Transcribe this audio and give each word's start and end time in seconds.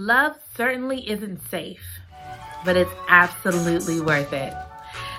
Love 0.00 0.38
certainly 0.56 1.10
isn't 1.10 1.42
safe, 1.50 1.98
but 2.64 2.76
it's 2.76 2.94
absolutely 3.08 4.00
worth 4.00 4.32
it. 4.32 4.54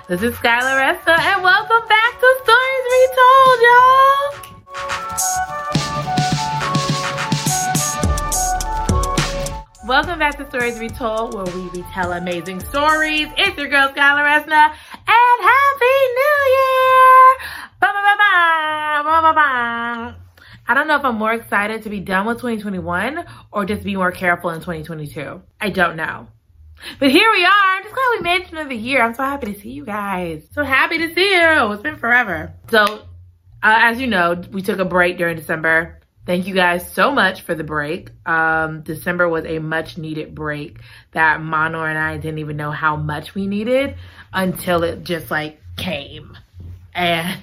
This 0.07 0.21
is 0.21 0.33
Skylar 0.35 0.79
Resta, 0.79 1.19
and 1.19 1.43
welcome 1.43 1.85
back 1.89 2.17
to 2.17 2.37
Stories 2.45 2.85
Retold, 2.95 3.59
y'all. 3.67 4.31
Welcome 9.85 10.17
back 10.17 10.37
to 10.37 10.47
Stories 10.47 10.79
Retold, 10.79 11.33
where 11.33 11.43
we 11.53 11.67
retell 11.77 12.13
amazing 12.13 12.61
stories. 12.61 13.27
It's 13.37 13.57
your 13.57 13.67
girl, 13.67 13.89
Skylar 13.89 14.23
Resna, 14.23 14.71
and 14.71 15.41
Happy 15.43 16.07
New 16.15 16.39
Year! 16.55 17.37
Ba-ba-ba-ba, 17.81 19.03
ba-ba-ba. 19.03 20.28
I 20.69 20.75
don't 20.75 20.87
know 20.87 20.97
if 20.97 21.03
I'm 21.03 21.15
more 21.15 21.33
excited 21.33 21.81
to 21.81 21.89
be 21.89 21.99
done 21.99 22.27
with 22.27 22.37
2021 22.37 23.25
or 23.51 23.65
just 23.65 23.83
be 23.83 23.95
more 23.95 24.11
careful 24.11 24.51
in 24.51 24.59
2022. 24.59 25.41
I 25.59 25.71
don't 25.71 25.95
know. 25.95 26.27
But 26.99 27.09
here 27.09 27.27
we 27.31 27.43
are. 27.43 27.49
I'm 27.51 27.81
Just 27.81 27.95
glad 27.95 28.17
we 28.17 28.21
made 28.21 28.41
it 28.43 28.51
another 28.51 28.75
year. 28.75 29.01
I'm 29.01 29.15
so 29.15 29.23
happy 29.23 29.51
to 29.51 29.59
see 29.59 29.71
you 29.71 29.83
guys. 29.83 30.43
So 30.51 30.63
happy 30.63 30.99
to 30.99 31.15
see 31.15 31.33
you. 31.33 31.71
It's 31.71 31.81
been 31.81 31.97
forever. 31.97 32.53
So, 32.69 32.83
uh, 32.83 32.99
as 33.63 33.99
you 33.99 34.05
know, 34.05 34.39
we 34.51 34.61
took 34.61 34.77
a 34.77 34.85
break 34.85 35.17
during 35.17 35.37
December. 35.37 36.01
Thank 36.27 36.45
you 36.45 36.53
guys 36.53 36.87
so 36.93 37.11
much 37.11 37.41
for 37.41 37.55
the 37.55 37.63
break. 37.63 38.11
Um, 38.27 38.83
December 38.83 39.27
was 39.27 39.45
a 39.45 39.57
much 39.57 39.97
needed 39.97 40.35
break 40.35 40.81
that 41.13 41.41
Manor 41.41 41.87
and 41.87 41.97
I 41.97 42.17
didn't 42.17 42.37
even 42.37 42.57
know 42.57 42.69
how 42.69 42.95
much 42.95 43.33
we 43.33 43.47
needed 43.47 43.95
until 44.31 44.83
it 44.83 45.03
just 45.03 45.31
like 45.31 45.59
came. 45.77 46.37
And 46.93 47.41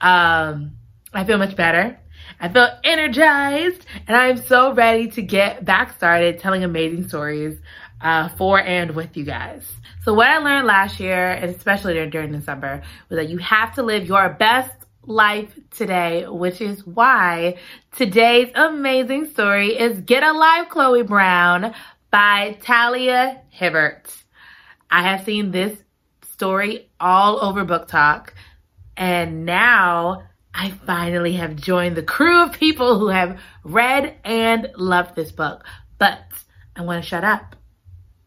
um, 0.00 0.72
I 1.14 1.22
feel 1.24 1.38
much 1.38 1.54
better. 1.54 2.00
I 2.40 2.48
feel 2.48 2.68
energized 2.84 3.84
and 4.06 4.16
I'm 4.16 4.36
so 4.36 4.72
ready 4.72 5.08
to 5.08 5.22
get 5.22 5.64
back 5.64 5.96
started 5.96 6.38
telling 6.38 6.62
amazing 6.62 7.08
stories 7.08 7.58
uh, 8.00 8.28
for 8.30 8.60
and 8.60 8.94
with 8.94 9.16
you 9.16 9.24
guys. 9.24 9.66
So 10.04 10.14
what 10.14 10.28
I 10.28 10.38
learned 10.38 10.66
last 10.66 11.00
year, 11.00 11.32
and 11.32 11.54
especially 11.54 11.94
during 12.08 12.32
December, 12.32 12.82
was 13.08 13.16
that 13.16 13.28
you 13.28 13.38
have 13.38 13.74
to 13.74 13.82
live 13.82 14.06
your 14.06 14.28
best 14.30 14.72
life 15.02 15.58
today, 15.70 16.26
which 16.26 16.60
is 16.60 16.86
why 16.86 17.56
today's 17.96 18.50
amazing 18.54 19.26
story 19.26 19.76
is 19.76 20.00
Get 20.00 20.22
a 20.22 20.32
Life 20.32 20.68
Chloe 20.68 21.02
Brown 21.02 21.74
by 22.10 22.56
Talia 22.62 23.42
Hibbert. 23.48 24.14
I 24.90 25.02
have 25.02 25.24
seen 25.24 25.50
this 25.50 25.76
story 26.32 26.88
all 27.00 27.42
over 27.42 27.64
BookTok, 27.64 28.30
and 28.96 29.44
now 29.44 30.27
I 30.60 30.72
finally 30.86 31.34
have 31.34 31.54
joined 31.54 31.96
the 31.96 32.02
crew 32.02 32.42
of 32.42 32.52
people 32.52 32.98
who 32.98 33.08
have 33.08 33.40
read 33.62 34.16
and 34.24 34.68
loved 34.76 35.14
this 35.14 35.30
book. 35.30 35.64
But 35.98 36.18
I'm 36.74 36.84
going 36.84 37.00
to 37.00 37.06
shut 37.06 37.22
up. 37.22 37.54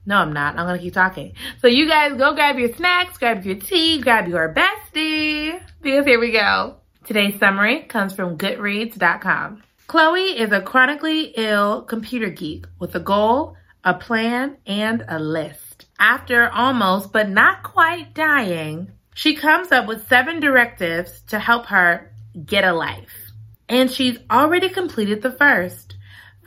No, 0.05 0.15
I'm 0.15 0.31
not. 0.31 0.57
I'm 0.57 0.65
going 0.65 0.77
to 0.77 0.83
keep 0.83 0.93
talking. 0.93 1.33
So 1.59 1.67
you 1.67 1.89
guys 1.89 2.17
go 2.17 2.33
grab 2.33 2.57
your 2.57 2.73
snacks, 2.73 3.17
grab 3.17 3.43
your 3.43 3.57
tea, 3.57 3.99
grab 3.99 4.29
your 4.29 4.53
bestie. 4.53 5.61
Because 5.81 6.05
here 6.05 6.21
we 6.21 6.31
go. 6.31 6.77
Today's 7.03 7.37
summary 7.37 7.81
comes 7.81 8.13
from 8.13 8.37
Goodreads.com. 8.37 9.61
Chloe 9.87 10.39
is 10.39 10.53
a 10.53 10.61
chronically 10.61 11.33
ill 11.35 11.81
computer 11.81 12.29
geek 12.29 12.65
with 12.79 12.95
a 12.95 13.01
goal, 13.01 13.57
a 13.83 13.93
plan, 13.93 14.55
and 14.65 15.03
a 15.09 15.19
list. 15.19 15.85
After 15.99 16.49
almost 16.49 17.11
but 17.11 17.27
not 17.27 17.63
quite 17.63 18.13
dying, 18.13 18.93
she 19.13 19.35
comes 19.35 19.73
up 19.73 19.85
with 19.85 20.07
seven 20.07 20.39
directives 20.39 21.21
to 21.27 21.37
help 21.37 21.65
her 21.65 22.10
get 22.45 22.63
a 22.63 22.73
life. 22.73 23.31
And 23.67 23.89
she's 23.89 24.17
already 24.29 24.69
completed 24.69 25.21
the 25.21 25.31
first, 25.31 25.95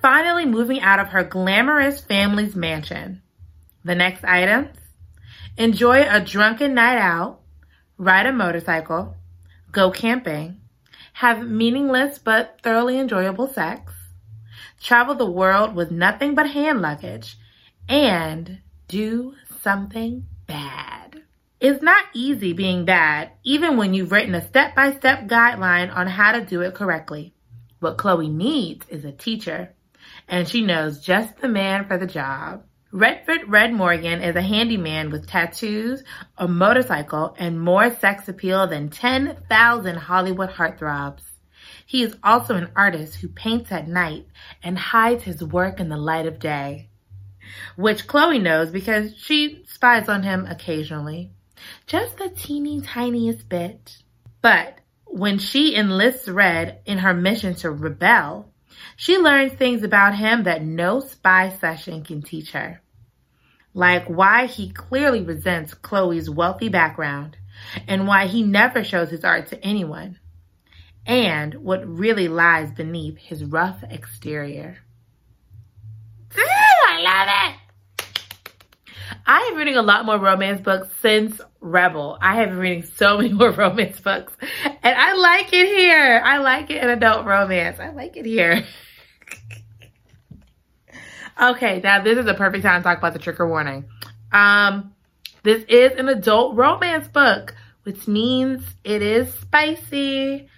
finally 0.00 0.44
moving 0.44 0.80
out 0.80 1.00
of 1.00 1.08
her 1.08 1.24
glamorous 1.24 2.00
family's 2.00 2.54
mansion. 2.54 3.22
The 3.84 3.94
next 3.94 4.24
items 4.24 4.76
enjoy 5.56 6.06
a 6.08 6.20
drunken 6.20 6.74
night 6.74 6.98
out, 6.98 7.40
ride 7.96 8.26
a 8.26 8.32
motorcycle, 8.32 9.16
go 9.72 9.90
camping, 9.90 10.60
have 11.14 11.46
meaningless 11.46 12.18
but 12.18 12.58
thoroughly 12.62 12.98
enjoyable 12.98 13.48
sex, 13.48 13.92
travel 14.80 15.14
the 15.14 15.30
world 15.30 15.74
with 15.74 15.90
nothing 15.90 16.34
but 16.34 16.50
hand 16.50 16.82
luggage, 16.82 17.36
and 17.88 18.58
do 18.88 19.34
something 19.62 20.26
bad. 20.46 20.93
It's 21.66 21.82
not 21.82 22.04
easy 22.12 22.52
being 22.52 22.84
bad, 22.84 23.30
even 23.42 23.78
when 23.78 23.94
you've 23.94 24.12
written 24.12 24.34
a 24.34 24.46
step 24.46 24.74
by 24.74 24.92
step 24.92 25.28
guideline 25.28 25.90
on 25.96 26.06
how 26.06 26.32
to 26.32 26.44
do 26.44 26.60
it 26.60 26.74
correctly. 26.74 27.32
What 27.80 27.96
Chloe 27.96 28.28
needs 28.28 28.86
is 28.90 29.06
a 29.06 29.12
teacher, 29.12 29.72
and 30.28 30.46
she 30.46 30.60
knows 30.60 31.00
just 31.00 31.38
the 31.38 31.48
man 31.48 31.86
for 31.86 31.96
the 31.96 32.06
job. 32.06 32.64
Redford 32.92 33.48
Red 33.48 33.72
Morgan 33.72 34.20
is 34.20 34.36
a 34.36 34.42
handyman 34.42 35.08
with 35.08 35.26
tattoos, 35.26 36.04
a 36.36 36.46
motorcycle, 36.46 37.34
and 37.38 37.58
more 37.58 37.88
sex 37.94 38.28
appeal 38.28 38.66
than 38.66 38.90
10,000 38.90 39.96
Hollywood 39.96 40.50
heartthrobs. 40.50 41.22
He 41.86 42.02
is 42.02 42.14
also 42.22 42.56
an 42.56 42.72
artist 42.76 43.14
who 43.14 43.28
paints 43.28 43.72
at 43.72 43.88
night 43.88 44.26
and 44.62 44.78
hides 44.78 45.24
his 45.24 45.42
work 45.42 45.80
in 45.80 45.88
the 45.88 45.96
light 45.96 46.26
of 46.26 46.38
day, 46.38 46.90
which 47.76 48.06
Chloe 48.06 48.38
knows 48.38 48.70
because 48.70 49.16
she 49.16 49.64
spies 49.66 50.10
on 50.10 50.24
him 50.24 50.44
occasionally 50.46 51.30
just 51.86 52.16
the 52.16 52.30
teeny 52.30 52.80
tiniest 52.80 53.48
bit. 53.48 53.98
But 54.42 54.78
when 55.06 55.38
she 55.38 55.76
enlists 55.76 56.28
Red 56.28 56.80
in 56.86 56.98
her 56.98 57.14
mission 57.14 57.54
to 57.56 57.70
rebel, 57.70 58.52
she 58.96 59.18
learns 59.18 59.52
things 59.52 59.82
about 59.82 60.14
him 60.16 60.44
that 60.44 60.62
no 60.62 61.00
spy 61.00 61.50
session 61.50 62.04
can 62.04 62.22
teach 62.22 62.52
her. 62.52 62.80
Like 63.72 64.06
why 64.06 64.46
he 64.46 64.70
clearly 64.70 65.22
resents 65.22 65.74
Chloe's 65.74 66.30
wealthy 66.30 66.68
background 66.68 67.36
and 67.88 68.06
why 68.06 68.26
he 68.26 68.42
never 68.42 68.84
shows 68.84 69.10
his 69.10 69.24
art 69.24 69.48
to 69.48 69.64
anyone, 69.64 70.18
and 71.06 71.54
what 71.54 71.86
really 71.86 72.28
lies 72.28 72.70
beneath 72.72 73.16
his 73.18 73.44
rough 73.44 73.82
exterior. 73.88 74.78
I 76.36 77.00
love 77.00 77.28
it! 77.28 77.63
I 79.26 79.40
have 79.40 79.56
reading 79.56 79.76
a 79.76 79.82
lot 79.82 80.04
more 80.04 80.18
romance 80.18 80.60
books 80.60 80.88
since 81.00 81.40
Rebel. 81.60 82.18
I 82.20 82.36
have 82.36 82.50
been 82.50 82.58
reading 82.58 82.82
so 82.82 83.16
many 83.16 83.32
more 83.32 83.52
romance 83.52 83.98
books. 84.00 84.32
And 84.64 84.96
I 84.96 85.14
like 85.14 85.52
it 85.52 85.66
here. 85.66 86.20
I 86.22 86.38
like 86.38 86.70
it 86.70 86.82
in 86.82 86.90
adult 86.90 87.24
romance. 87.24 87.80
I 87.80 87.90
like 87.90 88.16
it 88.16 88.26
here. 88.26 88.64
okay, 91.42 91.80
now 91.80 92.02
this 92.02 92.18
is 92.18 92.26
a 92.26 92.34
perfect 92.34 92.64
time 92.64 92.82
to 92.82 92.84
talk 92.84 92.98
about 92.98 93.14
the 93.14 93.18
trigger 93.18 93.48
warning. 93.48 93.86
Um, 94.30 94.94
this 95.42 95.64
is 95.68 95.92
an 95.98 96.08
adult 96.08 96.56
romance 96.56 97.08
book, 97.08 97.54
which 97.84 98.06
means 98.06 98.62
it 98.84 99.00
is 99.00 99.32
spicy 99.34 100.48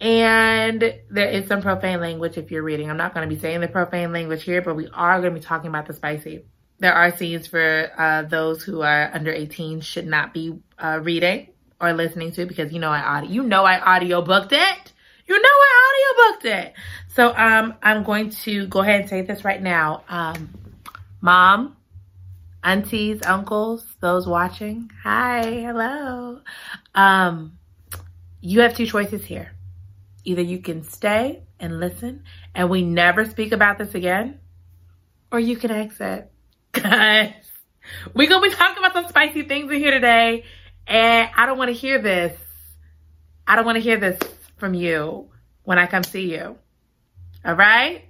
and 0.00 0.94
there 1.10 1.28
is 1.28 1.46
some 1.48 1.60
profane 1.60 2.00
language 2.00 2.38
if 2.38 2.52
you're 2.52 2.62
reading. 2.62 2.88
I'm 2.88 2.96
not 2.96 3.14
going 3.14 3.28
to 3.28 3.34
be 3.34 3.40
saying 3.40 3.60
the 3.60 3.68
profane 3.68 4.12
language 4.12 4.44
here, 4.44 4.62
but 4.62 4.76
we 4.76 4.88
are 4.94 5.20
going 5.20 5.34
to 5.34 5.40
be 5.40 5.44
talking 5.44 5.68
about 5.68 5.86
the 5.86 5.92
spicy 5.92 6.44
there 6.80 6.94
are 6.94 7.16
scenes 7.16 7.46
for 7.46 7.92
uh, 7.96 8.22
those 8.22 8.62
who 8.62 8.80
are 8.80 9.10
under 9.12 9.32
18 9.32 9.82
should 9.82 10.06
not 10.06 10.34
be 10.34 10.58
uh, 10.78 10.98
reading 11.02 11.48
or 11.80 11.92
listening 11.92 12.32
to 12.32 12.46
because 12.46 12.72
you 12.72 12.78
know 12.78 12.90
I 12.90 13.00
audio 13.00 13.30
you 13.30 13.42
know 13.42 13.64
I 13.64 13.80
audio 13.80 14.22
booked 14.22 14.52
it. 14.52 14.92
You 15.26 15.40
know 15.40 15.48
I 15.48 15.72
audio 15.86 16.32
booked 16.32 16.44
it. 16.46 16.74
So 17.08 17.34
um 17.36 17.74
I'm 17.82 18.02
going 18.02 18.30
to 18.30 18.66
go 18.66 18.80
ahead 18.80 19.02
and 19.02 19.08
say 19.08 19.22
this 19.22 19.44
right 19.44 19.62
now. 19.62 20.04
Um 20.08 20.50
mom, 21.20 21.76
aunties, 22.62 23.20
uncles, 23.24 23.84
those 24.00 24.26
watching. 24.26 24.90
Hi, 25.02 25.42
hello. 25.42 26.40
Um 26.94 27.58
you 28.40 28.60
have 28.60 28.74
two 28.74 28.86
choices 28.86 29.24
here. 29.24 29.52
Either 30.24 30.42
you 30.42 30.58
can 30.58 30.82
stay 30.82 31.42
and 31.58 31.80
listen 31.80 32.24
and 32.54 32.68
we 32.68 32.82
never 32.82 33.24
speak 33.24 33.52
about 33.52 33.78
this 33.78 33.94
again 33.94 34.40
or 35.32 35.38
you 35.40 35.56
can 35.56 35.70
exit 35.70 36.30
guys, 36.72 37.34
we're 38.14 38.28
to 38.28 38.40
be 38.40 38.50
talking 38.54 38.78
about 38.78 38.92
some 38.92 39.08
spicy 39.08 39.42
things 39.42 39.70
in 39.70 39.78
here 39.78 39.90
today. 39.90 40.44
And 40.86 41.30
I 41.36 41.46
don't 41.46 41.58
want 41.58 41.68
to 41.68 41.74
hear 41.74 42.00
this. 42.00 42.38
I 43.46 43.56
don't 43.56 43.64
want 43.64 43.76
to 43.76 43.82
hear 43.82 43.98
this 43.98 44.18
from 44.58 44.74
you 44.74 45.30
when 45.64 45.78
I 45.78 45.86
come 45.86 46.02
see 46.02 46.32
you. 46.32 46.56
All 47.44 47.54
right? 47.54 48.04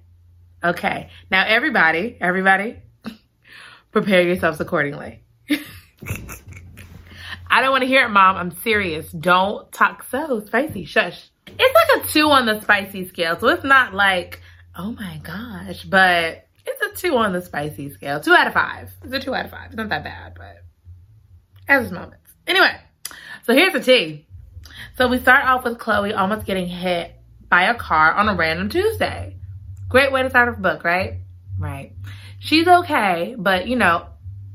Okay. 0.63 1.11
Now, 1.31 1.45
everybody, 1.47 2.17
everybody, 2.21 2.77
prepare 3.93 4.23
yourselves 4.23 4.61
accordingly. 4.61 5.23
I 7.51 7.63
don't 7.63 7.71
want 7.71 7.83
to 7.83 7.89
hear 7.89 8.05
it, 8.05 8.11
Mom. 8.11 8.37
I'm 8.37 8.51
serious. 8.63 9.11
Don't 9.11 9.71
talk 9.73 10.05
so 10.11 10.45
spicy. 10.47 10.85
Shush. 10.85 11.31
It's 11.47 11.75
like 11.75 12.05
a 12.05 12.09
two 12.09 12.31
on 12.31 12.47
the 12.47 12.61
spicy 12.61 13.09
scale. 13.09 13.39
So 13.39 13.49
it's 13.49 13.65
not 13.65 13.93
like, 13.95 14.41
oh 14.77 14.93
my 14.93 15.21
gosh, 15.23 15.83
but 15.85 16.47
it's 16.67 16.83
a 16.83 17.01
two 17.01 17.17
on 17.17 17.33
the 17.33 17.43
spicy 17.43 17.91
scale. 17.91 18.21
Two 18.21 18.33
out 18.33 18.47
of 18.47 18.53
five. 18.53 18.91
It's 19.03 19.13
a 19.13 19.21
two 19.21 19.35
out 19.35 19.47
of 19.47 19.51
five. 19.51 19.67
It's 19.67 19.77
not 19.77 19.89
that 19.89 20.05
bad, 20.05 20.35
but 20.37 20.63
has 21.67 21.85
its 21.85 21.93
moments. 21.93 22.31
Anyway, 22.47 22.73
so 23.45 23.55
here's 23.55 23.73
the 23.73 23.81
tea. 23.81 24.27
So 24.97 25.09
we 25.09 25.19
start 25.19 25.45
off 25.45 25.65
with 25.65 25.79
Chloe 25.79 26.13
almost 26.13 26.47
getting 26.47 26.67
hit 26.67 27.15
by 27.49 27.65
a 27.65 27.75
car 27.75 28.13
on 28.13 28.29
a 28.29 28.35
random 28.35 28.69
Tuesday. 28.69 29.37
Great 29.89 30.13
way 30.13 30.23
to 30.23 30.31
start 30.31 30.49
a 30.49 30.53
book, 30.53 30.85
right? 30.85 31.21
Right. 31.59 31.93
She's 32.39 32.67
okay, 32.67 33.35
but 33.39 33.67
you 33.67 33.77
know, 33.77 34.07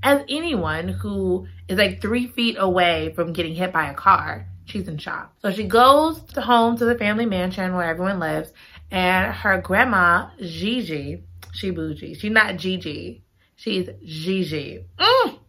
as 0.01 0.21
anyone 0.29 0.87
who 0.87 1.47
is 1.67 1.77
like 1.77 2.01
three 2.01 2.27
feet 2.27 2.57
away 2.59 3.13
from 3.15 3.33
getting 3.33 3.55
hit 3.55 3.73
by 3.73 3.89
a 3.89 3.93
car, 3.93 4.47
she's 4.65 4.87
in 4.87 4.97
shock. 4.97 5.33
So 5.41 5.51
she 5.51 5.63
goes 5.63 6.21
home 6.35 6.77
to 6.77 6.85
the 6.85 6.95
family 6.95 7.25
mansion 7.25 7.75
where 7.75 7.87
everyone 7.89 8.19
lives, 8.19 8.51
and 8.91 9.33
her 9.33 9.59
grandma, 9.61 10.29
Gigi, 10.39 11.23
she 11.55 11.71
bougie. 11.71 12.13
She's 12.15 12.31
not 12.31 12.57
Gigi. 12.57 13.23
She's 13.55 13.89
Gigi. 14.03 14.85
Mm. 14.97 15.39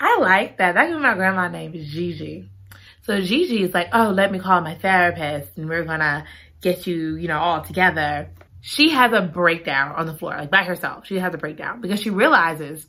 I 0.00 0.18
like 0.20 0.58
that. 0.58 0.74
That's 0.74 0.92
my 0.92 1.14
grandma 1.14 1.48
name 1.48 1.74
is 1.74 1.88
Gigi. 1.88 2.48
So 3.02 3.20
Gigi 3.20 3.62
is 3.62 3.74
like, 3.74 3.88
oh, 3.92 4.10
let 4.10 4.30
me 4.30 4.38
call 4.38 4.60
my 4.60 4.76
therapist 4.76 5.56
and 5.56 5.68
we're 5.68 5.84
gonna 5.84 6.24
get 6.60 6.86
you, 6.86 7.16
you 7.16 7.28
know, 7.28 7.38
all 7.38 7.62
together. 7.62 8.30
She 8.60 8.90
has 8.90 9.12
a 9.12 9.22
breakdown 9.22 9.94
on 9.96 10.06
the 10.06 10.14
floor, 10.14 10.36
like 10.36 10.50
by 10.50 10.64
herself. 10.64 11.06
She 11.06 11.18
has 11.18 11.34
a 11.34 11.38
breakdown 11.38 11.80
because 11.80 12.00
she 12.00 12.10
realizes 12.10 12.86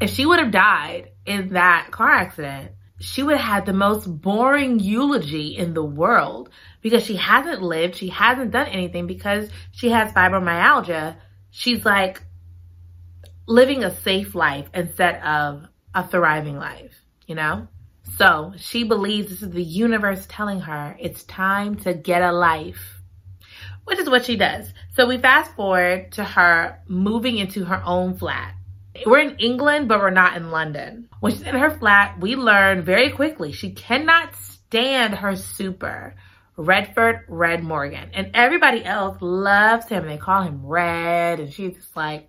if 0.00 0.10
she 0.10 0.26
would 0.26 0.38
have 0.38 0.50
died 0.50 1.10
in 1.24 1.54
that 1.54 1.88
car 1.90 2.10
accident, 2.10 2.72
she 3.00 3.22
would 3.22 3.36
have 3.36 3.54
had 3.54 3.66
the 3.66 3.72
most 3.72 4.06
boring 4.06 4.78
eulogy 4.78 5.56
in 5.56 5.74
the 5.74 5.84
world 5.84 6.50
because 6.82 7.04
she 7.04 7.16
hasn't 7.16 7.62
lived, 7.62 7.96
she 7.96 8.08
hasn't 8.08 8.52
done 8.52 8.66
anything 8.68 9.06
because 9.06 9.48
she 9.72 9.90
has 9.90 10.12
fibromyalgia. 10.12 11.16
She's 11.52 11.84
like 11.84 12.20
living 13.46 13.84
a 13.84 13.94
safe 13.94 14.34
life 14.34 14.68
instead 14.74 15.22
of 15.22 15.68
a 15.94 16.06
thriving 16.08 16.56
life, 16.56 16.94
you 17.28 17.36
know? 17.36 17.68
So 18.18 18.54
she 18.56 18.82
believes 18.82 19.28
this 19.30 19.42
is 19.42 19.50
the 19.50 19.62
universe 19.62 20.26
telling 20.28 20.60
her 20.60 20.96
it's 20.98 21.22
time 21.22 21.76
to 21.76 21.94
get 21.94 22.22
a 22.22 22.32
life, 22.32 23.00
which 23.84 24.00
is 24.00 24.10
what 24.10 24.24
she 24.24 24.36
does. 24.36 24.72
So 24.94 25.06
we 25.06 25.18
fast 25.18 25.54
forward 25.54 26.10
to 26.12 26.24
her 26.24 26.80
moving 26.88 27.38
into 27.38 27.64
her 27.64 27.80
own 27.84 28.16
flat 28.16 28.56
we're 29.06 29.18
in 29.18 29.36
England, 29.38 29.88
but 29.88 30.00
we're 30.00 30.10
not 30.10 30.36
in 30.36 30.50
London. 30.50 31.08
When 31.20 31.32
she's 31.32 31.42
in 31.42 31.54
her 31.54 31.70
flat, 31.70 32.20
we 32.20 32.36
learn 32.36 32.82
very 32.82 33.10
quickly 33.10 33.52
she 33.52 33.70
cannot 33.70 34.34
stand 34.36 35.14
her 35.14 35.36
super, 35.36 36.14
Redford 36.56 37.24
Red 37.28 37.62
Morgan. 37.62 38.10
And 38.12 38.30
everybody 38.34 38.84
else 38.84 39.16
loves 39.20 39.86
him. 39.88 40.06
They 40.06 40.18
call 40.18 40.42
him 40.42 40.64
Red. 40.64 41.40
And 41.40 41.52
she's 41.52 41.74
just 41.74 41.96
like, 41.96 42.28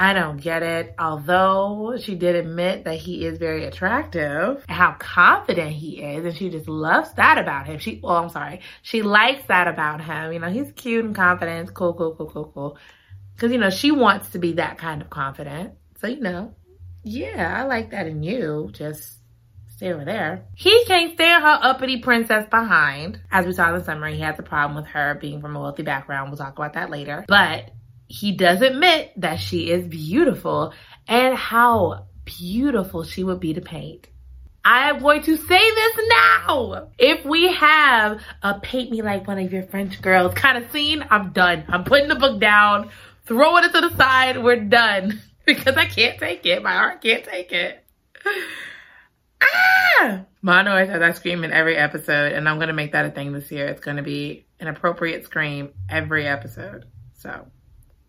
I 0.00 0.12
don't 0.12 0.36
get 0.36 0.62
it. 0.62 0.94
Although 0.96 1.96
she 2.00 2.14
did 2.14 2.36
admit 2.36 2.84
that 2.84 2.94
he 2.94 3.26
is 3.26 3.36
very 3.38 3.64
attractive, 3.64 4.64
how 4.68 4.92
confident 4.92 5.72
he 5.72 6.00
is, 6.00 6.24
and 6.24 6.36
she 6.36 6.50
just 6.50 6.68
loves 6.68 7.12
that 7.14 7.36
about 7.36 7.66
him. 7.66 7.80
She, 7.80 7.98
well, 8.00 8.16
I'm 8.16 8.28
sorry, 8.28 8.60
she 8.82 9.02
likes 9.02 9.44
that 9.48 9.66
about 9.66 10.00
him. 10.00 10.32
You 10.32 10.38
know, 10.38 10.50
he's 10.50 10.70
cute 10.72 11.04
and 11.04 11.16
confident. 11.16 11.74
Cool, 11.74 11.94
cool, 11.94 12.14
cool, 12.14 12.30
cool, 12.30 12.52
cool. 12.54 12.78
Because, 13.34 13.50
you 13.50 13.58
know, 13.58 13.70
she 13.70 13.90
wants 13.90 14.30
to 14.30 14.38
be 14.38 14.52
that 14.52 14.78
kind 14.78 15.02
of 15.02 15.10
confident. 15.10 15.72
So, 16.00 16.06
you 16.06 16.20
know, 16.20 16.54
yeah, 17.02 17.60
I 17.60 17.64
like 17.64 17.90
that 17.90 18.06
in 18.06 18.22
you. 18.22 18.70
Just 18.72 19.17
stay 19.78 19.92
over 19.92 20.04
there. 20.04 20.44
He 20.54 20.84
can't 20.86 21.14
stand 21.14 21.44
her 21.44 21.58
uppity 21.62 22.00
princess 22.00 22.46
behind. 22.50 23.20
As 23.30 23.46
we 23.46 23.52
saw 23.52 23.72
in 23.72 23.78
the 23.78 23.84
summary, 23.84 24.16
he 24.16 24.22
has 24.22 24.38
a 24.38 24.42
problem 24.42 24.76
with 24.76 24.86
her 24.86 25.14
being 25.20 25.40
from 25.40 25.54
a 25.54 25.60
wealthy 25.60 25.84
background. 25.84 26.30
We'll 26.30 26.36
talk 26.36 26.58
about 26.58 26.72
that 26.74 26.90
later. 26.90 27.24
But 27.28 27.70
he 28.08 28.32
does 28.32 28.60
admit 28.60 29.12
that 29.18 29.38
she 29.38 29.70
is 29.70 29.86
beautiful 29.86 30.74
and 31.06 31.36
how 31.36 32.08
beautiful 32.24 33.04
she 33.04 33.22
would 33.22 33.38
be 33.38 33.54
to 33.54 33.60
paint. 33.60 34.08
I 34.64 34.90
am 34.90 34.98
going 35.00 35.22
to 35.22 35.36
say 35.36 35.70
this 35.70 35.98
now. 36.08 36.88
If 36.98 37.24
we 37.24 37.52
have 37.52 38.20
a 38.42 38.58
paint 38.58 38.90
me 38.90 39.00
like 39.02 39.28
one 39.28 39.38
of 39.38 39.52
your 39.52 39.62
French 39.62 40.02
girls 40.02 40.34
kind 40.34 40.62
of 40.62 40.72
scene, 40.72 41.04
I'm 41.08 41.30
done. 41.30 41.64
I'm 41.68 41.84
putting 41.84 42.08
the 42.08 42.16
book 42.16 42.40
down 42.40 42.90
throwing 43.26 43.62
it 43.62 43.72
to 43.74 43.80
the 43.80 43.96
side. 43.96 44.42
We're 44.42 44.64
done 44.64 45.22
because 45.46 45.76
I 45.76 45.86
can't 45.86 46.18
take 46.18 46.44
it. 46.46 46.64
My 46.64 46.72
heart 46.72 47.00
can't 47.00 47.24
take 47.24 47.52
it. 47.52 47.84
Ah! 49.42 50.24
Mono 50.42 50.76
has 50.76 50.88
that 50.88 51.16
scream 51.16 51.44
in 51.44 51.52
every 51.52 51.76
episode, 51.76 52.32
and 52.32 52.48
I'm 52.48 52.56
going 52.56 52.68
to 52.68 52.74
make 52.74 52.92
that 52.92 53.06
a 53.06 53.10
thing 53.10 53.32
this 53.32 53.50
year. 53.50 53.66
It's 53.66 53.80
going 53.80 53.96
to 53.96 54.02
be 54.02 54.46
an 54.60 54.68
appropriate 54.68 55.24
scream 55.24 55.70
every 55.88 56.26
episode. 56.26 56.86
So, 57.14 57.46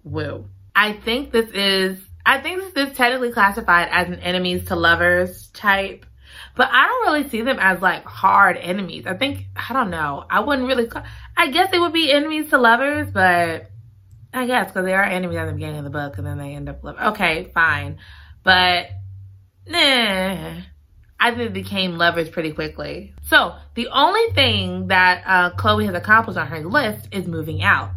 woo. 0.04 0.48
I 0.76 0.94
think 0.94 1.32
this 1.32 1.50
is, 1.52 2.00
I 2.26 2.40
think 2.40 2.62
this 2.62 2.90
is 2.90 2.96
technically 2.96 3.32
classified 3.32 3.90
as 3.92 4.08
an 4.08 4.20
enemies 4.20 4.66
to 4.68 4.76
lovers 4.76 5.48
type, 5.48 6.06
but 6.56 6.70
I 6.72 6.86
don't 6.86 7.08
really 7.08 7.30
see 7.30 7.42
them 7.42 7.58
as 7.60 7.82
like 7.82 8.06
hard 8.06 8.58
enemies. 8.58 9.06
I 9.08 9.16
think, 9.16 9.46
I 9.56 9.74
don't 9.74 9.90
know. 9.90 10.26
I 10.30 10.40
wouldn't 10.42 10.68
really, 10.68 10.90
I 11.36 11.50
guess 11.50 11.74
it 11.74 11.80
would 11.80 11.94
be 11.94 12.12
enemies 12.12 12.50
to 12.52 12.58
lovers, 12.58 13.12
but 13.12 13.70
I 14.32 14.46
guess 14.46 14.68
because 14.68 14.86
they 14.86 14.94
are 14.94 15.04
enemies 15.04 15.38
at 15.38 15.46
the 15.48 15.54
beginning 15.54 15.80
of 15.80 15.84
the 15.84 15.90
book 15.90 16.18
and 16.18 16.28
then 16.28 16.38
they 16.38 16.54
end 16.54 16.70
up 16.70 16.84
loving. 16.84 17.02
Okay, 17.08 17.52
fine. 17.54 17.98
But, 18.44 18.92
nah. 19.68 20.62
I 21.20 21.32
think 21.32 21.54
they 21.54 21.62
became 21.62 21.98
lovers 21.98 22.30
pretty 22.30 22.54
quickly. 22.54 23.14
So 23.24 23.56
the 23.76 23.90
only 23.90 24.32
thing 24.34 24.88
that 24.88 25.24
uh, 25.26 25.50
Chloe 25.56 25.86
has 25.86 25.96
accomplished 25.96 26.38
on 26.38 26.48
her 26.48 26.64
list 26.64 27.10
is 27.12 27.28
moving 27.28 27.62
out. 27.62 27.92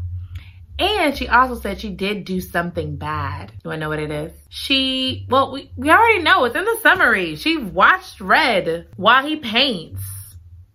And 0.79 1.17
she 1.17 1.29
also 1.29 1.61
said 1.61 1.81
she 1.81 1.91
did 1.91 2.25
do 2.25 2.41
something 2.41 2.97
bad. 2.97 3.53
You 3.63 3.69
wanna 3.69 3.81
know 3.81 3.89
what 3.91 4.01
it 4.01 4.11
is? 4.11 4.33
She, 4.49 5.27
well, 5.29 5.53
we, 5.53 5.71
we 5.77 5.91
already 5.91 6.23
know, 6.23 6.45
it's 6.45 6.57
in 6.57 6.65
the 6.65 6.79
summary. 6.83 7.37
She 7.37 7.57
watched 7.57 8.21
Red 8.21 8.89
while 8.97 9.25
he 9.25 9.37
paints, 9.37 10.03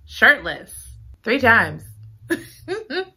shirtless, 0.06 0.74
three 1.24 1.40
times. 1.40 1.84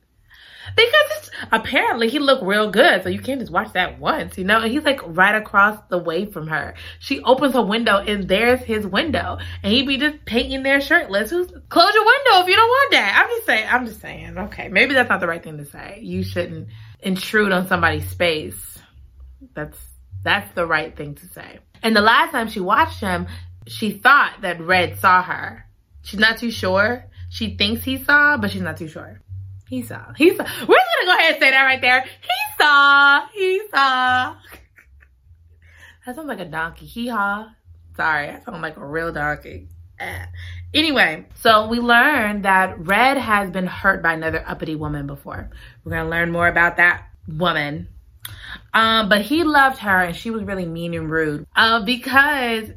Because 0.76 1.30
apparently 1.52 2.08
he 2.08 2.18
looked 2.18 2.42
real 2.42 2.70
good. 2.70 3.02
So 3.02 3.08
you 3.08 3.20
can't 3.20 3.40
just 3.40 3.52
watch 3.52 3.72
that 3.72 3.98
once, 3.98 4.38
you 4.38 4.44
know? 4.44 4.60
And 4.60 4.70
he's 4.70 4.84
like 4.84 5.00
right 5.04 5.34
across 5.34 5.78
the 5.88 5.98
way 5.98 6.26
from 6.26 6.48
her. 6.48 6.74
She 6.98 7.22
opens 7.22 7.54
her 7.54 7.62
window 7.62 7.98
and 7.98 8.28
there's 8.28 8.60
his 8.60 8.86
window. 8.86 9.38
And 9.62 9.72
he 9.72 9.82
be 9.82 9.98
just 9.98 10.24
painting 10.24 10.62
there 10.62 10.80
shirtless. 10.80 11.30
Who's, 11.30 11.50
close 11.68 11.94
your 11.94 12.04
window 12.04 12.40
if 12.42 12.48
you 12.48 12.56
don't 12.56 12.68
want 12.68 12.92
that. 12.92 13.22
I'm 13.22 13.36
just 13.36 13.46
saying, 13.46 13.66
I'm 13.68 13.86
just 13.86 14.00
saying, 14.00 14.38
okay, 14.38 14.68
maybe 14.68 14.94
that's 14.94 15.08
not 15.08 15.20
the 15.20 15.28
right 15.28 15.42
thing 15.42 15.58
to 15.58 15.64
say. 15.64 16.00
You 16.02 16.22
shouldn't 16.22 16.68
intrude 17.00 17.52
on 17.52 17.66
somebody's 17.66 18.08
space. 18.08 18.78
That's, 19.54 19.78
that's 20.22 20.52
the 20.54 20.66
right 20.66 20.96
thing 20.96 21.14
to 21.16 21.26
say. 21.28 21.60
And 21.82 21.96
the 21.96 22.02
last 22.02 22.32
time 22.32 22.48
she 22.48 22.60
watched 22.60 23.00
him, 23.00 23.26
she 23.66 23.92
thought 23.92 24.42
that 24.42 24.60
Red 24.60 24.98
saw 24.98 25.22
her. 25.22 25.66
She's 26.02 26.20
not 26.20 26.38
too 26.38 26.50
sure. 26.50 27.04
She 27.28 27.56
thinks 27.56 27.84
he 27.84 28.02
saw, 28.02 28.36
but 28.36 28.50
she's 28.50 28.62
not 28.62 28.76
too 28.76 28.88
sure. 28.88 29.20
He 29.70 29.82
saw. 29.82 30.12
He 30.14 30.34
saw. 30.34 30.42
We're 30.42 30.66
gonna 30.66 31.06
go 31.06 31.16
ahead 31.16 31.34
and 31.34 31.40
say 31.40 31.52
that 31.52 31.62
right 31.62 31.80
there. 31.80 32.00
He 32.02 32.54
saw. 32.58 33.26
He 33.28 33.60
saw. 33.70 34.34
That 36.04 36.16
sounds 36.16 36.26
like 36.26 36.40
a 36.40 36.44
donkey. 36.44 36.86
Hee 36.86 37.06
haw. 37.06 37.50
Sorry, 37.96 38.30
I 38.30 38.40
sound 38.40 38.62
like 38.62 38.76
a 38.76 38.84
real 38.84 39.12
donkey. 39.12 39.68
Eh. 40.00 40.26
Anyway, 40.74 41.24
so 41.36 41.68
we 41.68 41.78
learned 41.78 42.44
that 42.46 42.84
Red 42.84 43.16
has 43.16 43.52
been 43.52 43.68
hurt 43.68 44.02
by 44.02 44.14
another 44.14 44.42
uppity 44.44 44.74
woman 44.74 45.06
before. 45.06 45.50
We're 45.84 45.92
gonna 45.92 46.10
learn 46.10 46.32
more 46.32 46.48
about 46.48 46.78
that 46.78 47.06
woman. 47.28 47.86
Um, 48.74 49.08
but 49.08 49.22
he 49.22 49.44
loved 49.44 49.78
her 49.78 50.02
and 50.02 50.16
she 50.16 50.32
was 50.32 50.42
really 50.42 50.66
mean 50.66 50.94
and 50.94 51.08
rude. 51.08 51.46
Uh, 51.54 51.84
because 51.84 52.70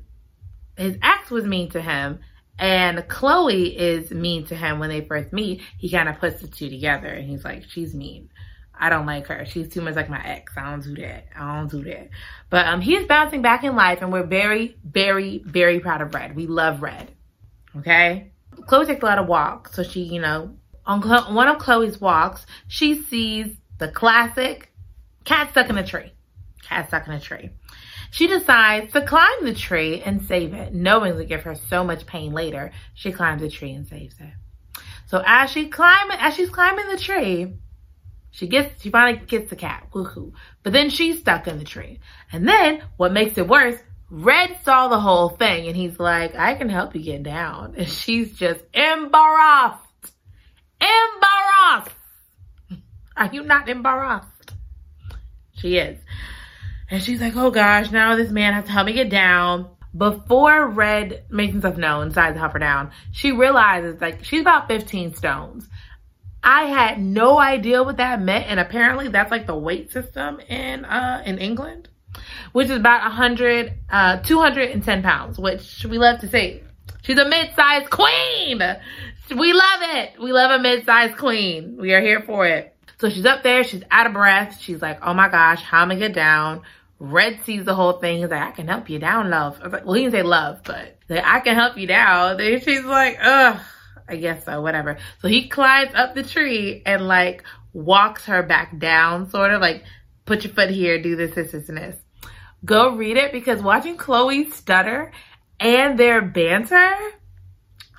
his 0.78 1.00
ex 1.02 1.32
was 1.32 1.46
mean 1.46 1.72
to 1.72 1.82
him 1.82 2.20
and 2.60 3.08
Chloe 3.08 3.78
is 3.78 4.12
mean 4.12 4.46
to 4.46 4.56
him 4.56 4.80
when 4.80 4.90
they 4.90 5.02
first 5.02 5.34
meet. 5.34 5.62
He 5.78 5.90
kind 5.90 6.08
of 6.08 6.20
puts 6.20 6.42
the 6.42 6.48
two 6.48 6.70
together 6.70 7.08
and 7.08 7.28
he's 7.28 7.44
like, 7.44 7.64
she's 7.70 7.94
mean. 7.94 8.30
I 8.76 8.90
don't 8.90 9.06
like 9.06 9.28
her. 9.28 9.46
She's 9.46 9.70
too 9.70 9.82
much 9.82 9.96
like 9.96 10.10
my 10.10 10.24
ex. 10.26 10.54
I 10.58 10.70
don't 10.70 10.84
do 10.84 10.96
that. 10.96 11.28
I 11.36 11.58
don't 11.58 11.72
do 11.72 11.84
that. 11.84 12.10
But 12.50 12.68
um, 12.68 12.82
he's 12.82 13.06
bouncing 13.06 13.42
back 13.42 13.64
in 13.64 13.76
life 13.76 14.02
and 14.02 14.12
we're 14.12 14.26
very, 14.26 14.78
very, 14.84 15.40
very 15.46 15.80
proud 15.80 16.02
of 16.02 16.14
Red. 16.14 16.36
We 16.36 16.48
love 16.48 16.82
Red. 16.82 17.12
Okay? 17.78 18.32
Chloe 18.68 18.86
takes 18.86 19.02
a 19.02 19.06
lot 19.06 19.20
of 19.20 19.28
walks. 19.28 19.76
So 19.76 19.84
she, 19.84 20.02
you 20.02 20.22
know, 20.22 20.56
on 20.86 21.02
one 21.34 21.48
of 21.48 21.60
Chloe's 21.60 22.00
walks, 22.00 22.46
she 22.68 23.02
sees 23.02 23.56
the 23.78 23.88
classic 23.88 24.72
cat 25.24 25.52
stuck 25.52 25.70
in 25.70 25.78
a 25.78 25.86
tree. 25.86 26.12
Cat 26.64 26.88
stuck 26.88 27.08
in 27.08 27.14
a 27.14 27.20
tree. 27.20 27.52
She 28.14 28.28
decides 28.28 28.94
to 28.94 29.02
climb 29.02 29.44
the 29.44 29.56
tree 29.56 30.00
and 30.00 30.22
save 30.28 30.54
it, 30.54 30.72
knowing 30.72 31.18
to 31.18 31.26
give 31.26 31.42
her 31.42 31.56
so 31.56 31.84
much 31.84 32.06
pain 32.06 32.32
later. 32.32 32.72
She 32.94 33.12
climbs 33.12 33.42
the 33.42 33.50
tree 33.50 33.72
and 33.72 33.88
saves 33.88 34.14
it. 34.20 34.84
So 35.08 35.24
as 35.26 35.50
she 35.50 35.68
climbing, 35.68 36.18
as 36.20 36.36
she's 36.36 36.52
climbing 36.52 36.90
the 36.90 37.00
tree, 37.00 37.56
she 38.30 38.46
gets, 38.46 38.84
she 38.84 38.92
finally 38.92 39.20
gets 39.26 39.50
the 39.50 39.56
cat. 39.56 39.88
Woohoo! 39.94 40.34
But 40.62 40.74
then 40.74 40.92
she's 40.92 41.22
stuck 41.22 41.48
in 41.48 41.58
the 41.58 41.66
tree. 41.66 42.02
And 42.32 42.48
then 42.48 42.84
what 42.98 43.14
makes 43.14 43.36
it 43.40 43.48
worse? 43.48 43.80
Red 44.12 44.60
saw 44.64 44.90
the 44.90 45.00
whole 45.00 45.30
thing 45.30 45.66
and 45.66 45.76
he's 45.76 46.00
like, 46.00 46.36
I 46.36 46.54
can 46.54 46.70
help 46.70 46.94
you 46.94 47.02
get 47.02 47.24
down. 47.24 47.74
And 47.78 47.90
she's 47.90 48.32
just 48.34 48.62
embarrassed. 48.76 49.80
Embarrassed. 50.80 51.96
Are 53.18 53.34
you 53.34 53.42
not 53.42 53.70
embarrassed? 53.70 54.54
She 55.56 55.78
is. 55.78 55.98
And 56.90 57.02
she's 57.02 57.22
like, 57.22 57.36
oh 57.36 57.52
gosh, 57.52 57.92
now 57.92 58.16
this 58.16 58.32
man 58.32 58.54
has 58.54 58.66
to 58.66 58.72
help 58.72 58.86
me 58.86 58.94
get 58.94 59.10
down. 59.10 59.70
Before 59.96 60.68
Red 60.68 61.26
makes 61.30 61.54
himself 61.54 61.78
known, 61.78 62.10
decides 62.10 62.36
to 62.36 62.40
help 62.40 62.54
her 62.54 62.60
down, 62.60 62.92
she 63.12 63.32
realizes 63.32 64.02
like 64.02 64.24
she's 64.24 64.42
about 64.42 64.68
15 64.68 65.14
stones. 65.14 65.68
I 66.44 66.66
had 66.66 67.02
no 67.02 67.40
idea 67.40 67.84
what 67.84 67.98
that 67.98 68.22
meant. 68.22 68.48
And 68.48 68.60
apparently 68.60 69.08
that's 69.08 69.32
like 69.32 69.48
the 69.48 69.56
weight 69.56 69.92
system 69.92 70.40
in, 70.42 70.84
uh, 70.84 71.24
in 71.26 71.38
England, 71.38 71.90
which 72.52 72.70
is 72.70 72.78
about 72.78 73.04
100, 73.04 73.74
uh, 73.90 74.18
210 74.18 75.04
pounds, 75.04 75.40
which 75.40 75.86
we 75.86 75.98
love 75.98 76.20
to 76.20 76.28
see. 76.28 76.62
She's 77.04 77.18
a 77.18 77.28
mid-sized 77.28 77.90
queen. 77.90 78.62
We 79.36 79.54
love 79.54 79.80
it. 79.82 80.22
We 80.22 80.32
love 80.32 80.52
a 80.52 80.60
mid-sized 80.62 81.18
queen. 81.18 81.78
We 81.80 81.94
are 81.94 82.02
here 82.02 82.22
for 82.22 82.46
it. 82.46 82.73
So 83.04 83.10
she's 83.10 83.26
up 83.26 83.44
there. 83.44 83.66
She's 83.66 83.84
out 83.92 84.08
of 84.08 84.14
breath. 84.14 84.62
She's 84.62 84.82
like, 84.82 85.00
oh 85.02 85.14
my 85.14 85.28
gosh, 85.28 85.62
how 85.62 85.82
am 85.82 85.92
I 85.92 85.96
get 85.96 86.14
down? 86.14 86.62
Red 87.00 87.42
sees 87.44 87.66
the 87.66 87.76
whole 87.76 88.00
thing. 88.00 88.20
He's 88.20 88.30
like, 88.30 88.42
I 88.42 88.52
can 88.52 88.66
help 88.66 88.90
you 88.90 88.98
down, 88.98 89.30
love. 89.30 89.60
I 89.60 89.66
was 89.66 89.74
like, 89.74 89.84
well, 89.84 89.96
he 89.96 90.04
didn't 90.04 90.14
say 90.14 90.24
love, 90.24 90.62
but 90.64 91.00
like, 91.10 91.26
I 91.26 91.42
can 91.42 91.56
help 91.56 91.78
you 91.78 91.86
down. 91.86 92.38
Then 92.38 92.62
she's 92.62 92.86
like, 92.86 93.18
ugh, 93.22 93.60
I 94.08 94.16
guess 94.16 94.46
so, 94.46 94.62
whatever. 94.62 95.00
So 95.22 95.28
he 95.28 95.50
climbs 95.50 95.92
up 95.94 96.16
the 96.16 96.24
tree 96.24 96.82
and 96.86 97.06
like 97.06 97.44
walks 97.74 98.24
her 98.28 98.42
back 98.42 98.80
down, 98.80 99.30
sort 99.30 99.52
of 99.52 99.60
like, 99.60 99.84
put 100.24 100.46
your 100.46 100.54
foot 100.54 100.70
here, 100.70 101.02
do 101.02 101.18
this, 101.18 101.36
this, 101.36 101.52
this, 101.52 101.68
and 101.68 101.78
this. 101.78 101.98
Go 102.64 102.96
read 102.96 103.18
it 103.18 103.34
because 103.34 103.62
watching 103.62 103.98
Chloe 103.98 104.50
stutter 104.50 105.12
and 105.60 106.00
their 106.00 106.22
banter, 106.22 106.96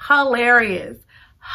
hilarious. 0.09 0.97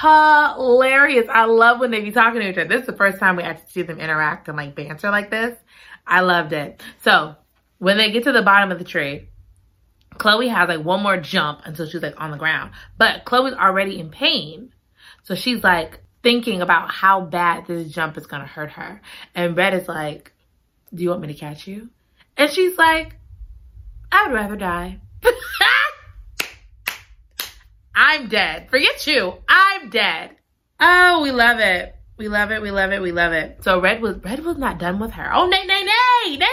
Hilarious. 0.01 1.27
I 1.29 1.45
love 1.45 1.79
when 1.79 1.91
they 1.91 2.01
be 2.01 2.11
talking 2.11 2.41
to 2.41 2.49
each 2.49 2.57
other. 2.57 2.67
This 2.67 2.81
is 2.81 2.87
the 2.87 2.95
first 2.95 3.19
time 3.19 3.35
we 3.35 3.43
actually 3.43 3.69
see 3.69 3.81
them 3.81 3.99
interact 3.99 4.47
and 4.47 4.55
like 4.55 4.75
banter 4.75 5.09
like 5.09 5.29
this. 5.29 5.57
I 6.07 6.21
loved 6.21 6.53
it. 6.53 6.81
So 7.03 7.35
when 7.79 7.97
they 7.97 8.11
get 8.11 8.23
to 8.23 8.31
the 8.31 8.41
bottom 8.41 8.71
of 8.71 8.79
the 8.79 8.85
tree, 8.85 9.29
Chloe 10.17 10.47
has 10.47 10.69
like 10.69 10.83
one 10.83 11.03
more 11.03 11.17
jump 11.17 11.61
until 11.65 11.87
she's 11.87 12.01
like 12.01 12.19
on 12.19 12.31
the 12.31 12.37
ground. 12.37 12.71
But 12.97 13.25
Chloe's 13.25 13.53
already 13.53 13.99
in 13.99 14.09
pain. 14.09 14.73
So 15.23 15.35
she's 15.35 15.63
like 15.63 15.99
thinking 16.23 16.61
about 16.61 16.91
how 16.91 17.21
bad 17.21 17.67
this 17.67 17.91
jump 17.91 18.17
is 18.17 18.27
to 18.27 18.39
hurt 18.39 18.71
her. 18.71 19.01
And 19.35 19.55
Red 19.55 19.73
is 19.73 19.87
like, 19.87 20.33
do 20.93 21.03
you 21.03 21.09
want 21.09 21.21
me 21.21 21.27
to 21.27 21.33
catch 21.33 21.67
you? 21.67 21.89
And 22.37 22.51
she's 22.51 22.77
like, 22.77 23.15
I'd 24.11 24.31
rather 24.31 24.55
die. 24.55 24.99
I'm 28.11 28.27
dead. 28.27 28.71
Forget 28.71 29.05
you. 29.05 29.35
I'm 29.47 29.91
dead. 29.91 30.31
Oh, 30.79 31.21
we 31.21 31.29
love 31.29 31.59
it. 31.59 31.95
We 32.17 32.27
love 32.27 32.49
it. 32.49 32.59
We 32.59 32.71
love 32.71 32.91
it. 32.91 33.03
We 33.03 33.11
love 33.11 33.33
it. 33.33 33.63
So 33.63 33.79
Red 33.79 34.01
was 34.01 34.17
Red 34.23 34.43
was 34.43 34.57
not 34.57 34.79
done 34.79 34.97
with 34.97 35.11
her. 35.11 35.31
Oh, 35.31 35.45
nay, 35.45 35.63
nay, 35.63 35.83
nay, 35.83 36.37
nay, 36.37 36.47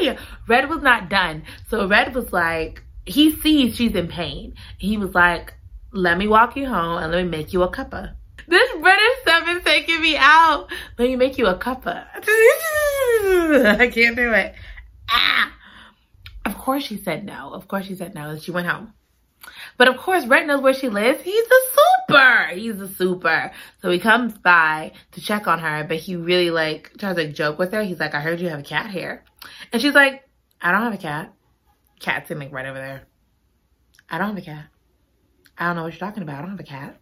nay. 0.00 0.16
Red 0.46 0.68
was 0.68 0.80
not 0.80 1.08
done. 1.08 1.42
So 1.68 1.88
Red 1.88 2.14
was 2.14 2.32
like, 2.32 2.84
he 3.04 3.32
sees 3.32 3.74
she's 3.74 3.96
in 3.96 4.06
pain. 4.06 4.54
He 4.78 4.96
was 4.96 5.12
like, 5.12 5.54
let 5.90 6.16
me 6.18 6.28
walk 6.28 6.54
you 6.54 6.68
home 6.68 7.02
and 7.02 7.10
let 7.10 7.24
me 7.24 7.28
make 7.28 7.52
you 7.52 7.64
a 7.64 7.68
cuppa. 7.68 8.14
This 8.46 8.70
British 8.80 9.22
stuff 9.22 9.48
is 9.48 9.64
taking 9.64 10.00
me 10.00 10.16
out. 10.16 10.70
Let 10.98 11.08
me 11.08 11.16
make 11.16 11.36
you 11.36 11.46
a 11.46 11.58
cuppa. 11.58 12.06
I 13.80 13.90
can't 13.92 14.14
do 14.14 14.32
it. 14.34 14.54
Ah. 15.10 15.52
Of 16.44 16.56
course 16.58 16.84
she 16.84 16.96
said 16.96 17.24
no. 17.24 17.52
Of 17.52 17.66
course 17.66 17.86
she 17.86 17.96
said 17.96 18.14
no. 18.14 18.30
And 18.30 18.40
she 18.40 18.52
went 18.52 18.68
home. 18.68 18.94
But 19.82 19.88
of 19.88 19.96
course, 19.96 20.24
Red 20.26 20.46
knows 20.46 20.62
where 20.62 20.74
she 20.74 20.88
lives. 20.88 21.22
He's 21.24 21.44
a 21.44 22.06
super. 22.06 22.46
He's 22.54 22.80
a 22.80 22.86
super. 22.86 23.50
So 23.80 23.90
he 23.90 23.98
comes 23.98 24.38
by 24.38 24.92
to 25.10 25.20
check 25.20 25.48
on 25.48 25.58
her, 25.58 25.82
but 25.82 25.96
he 25.96 26.14
really 26.14 26.52
like 26.52 26.92
tries 26.98 27.16
to 27.16 27.24
like, 27.24 27.34
joke 27.34 27.58
with 27.58 27.72
her. 27.72 27.82
He's 27.82 27.98
like, 27.98 28.14
I 28.14 28.20
heard 28.20 28.38
you 28.38 28.48
have 28.48 28.60
a 28.60 28.62
cat 28.62 28.92
here. 28.92 29.24
And 29.72 29.82
she's 29.82 29.92
like, 29.92 30.22
I 30.60 30.70
don't 30.70 30.82
have 30.82 30.94
a 30.94 30.98
cat. 30.98 31.34
Cat's 31.98 32.30
in 32.30 32.38
like 32.38 32.52
right 32.52 32.66
over 32.66 32.78
there. 32.78 33.02
I 34.08 34.18
don't 34.18 34.28
have 34.28 34.38
a 34.38 34.42
cat. 34.42 34.66
I 35.58 35.66
don't 35.66 35.74
know 35.74 35.82
what 35.82 35.94
you're 35.94 35.98
talking 35.98 36.22
about. 36.22 36.36
I 36.36 36.40
don't 36.42 36.50
have 36.50 36.60
a 36.60 36.62
cat. 36.62 37.00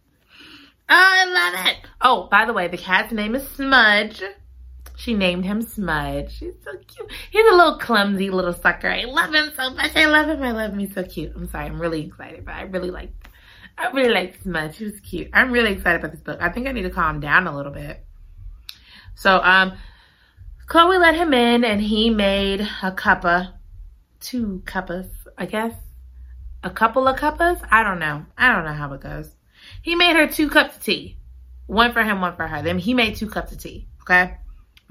Oh, 0.89 0.95
I 0.95 1.25
love 1.25 1.67
it. 1.67 1.77
Oh, 2.01 2.29
by 2.31 2.45
the 2.45 2.53
way, 2.53 2.67
the 2.67 2.79
cat's 2.79 3.13
name 3.13 3.35
is 3.35 3.47
Smudge. 3.49 4.23
She 5.01 5.15
named 5.15 5.45
him 5.45 5.63
Smudge. 5.63 6.37
He's 6.37 6.53
so 6.63 6.73
cute. 6.85 7.11
He's 7.31 7.51
a 7.51 7.55
little 7.55 7.79
clumsy 7.79 8.29
little 8.29 8.53
sucker. 8.53 8.87
I 8.87 9.05
love 9.05 9.33
him 9.33 9.51
so 9.55 9.71
much. 9.71 9.95
I 9.95 10.05
love 10.05 10.29
him. 10.29 10.43
I 10.43 10.51
love 10.51 10.73
him. 10.73 10.77
He's 10.77 10.93
so 10.93 11.01
cute. 11.01 11.33
I'm 11.35 11.49
sorry. 11.49 11.65
I'm 11.65 11.81
really 11.81 12.05
excited, 12.05 12.45
but 12.45 12.53
I 12.53 12.61
really 12.63 12.91
like, 12.91 13.09
I 13.79 13.89
really 13.89 14.13
like 14.13 14.39
Smudge. 14.43 14.77
He 14.77 14.83
was 14.83 14.99
cute. 14.99 15.31
I'm 15.33 15.51
really 15.51 15.71
excited 15.71 16.01
about 16.01 16.11
this 16.11 16.21
book. 16.21 16.37
I 16.39 16.49
think 16.49 16.67
I 16.67 16.71
need 16.71 16.83
to 16.83 16.91
calm 16.91 17.19
down 17.19 17.47
a 17.47 17.55
little 17.55 17.71
bit. 17.71 18.05
So, 19.15 19.41
um, 19.41 19.73
Chloe 20.67 20.99
let 20.99 21.15
him 21.15 21.33
in 21.33 21.63
and 21.63 21.81
he 21.81 22.11
made 22.11 22.61
a 22.61 22.91
cuppa, 22.91 23.53
two 24.19 24.61
cuppas, 24.65 25.09
I 25.35 25.47
guess. 25.47 25.73
A 26.63 26.69
couple 26.69 27.07
of 27.07 27.17
cuppas? 27.17 27.59
I 27.71 27.81
don't 27.81 27.97
know. 27.97 28.27
I 28.37 28.53
don't 28.53 28.65
know 28.65 28.73
how 28.73 28.93
it 28.93 29.01
goes. 29.01 29.35
He 29.81 29.95
made 29.95 30.15
her 30.15 30.27
two 30.27 30.47
cups 30.47 30.75
of 30.75 30.83
tea. 30.83 31.17
One 31.65 31.91
for 31.91 32.03
him, 32.03 32.21
one 32.21 32.35
for 32.35 32.45
her. 32.45 32.61
Then 32.61 32.77
he 32.77 32.93
made 32.93 33.15
two 33.15 33.31
cups 33.31 33.51
of 33.51 33.57
tea. 33.57 33.87
Okay 34.01 34.35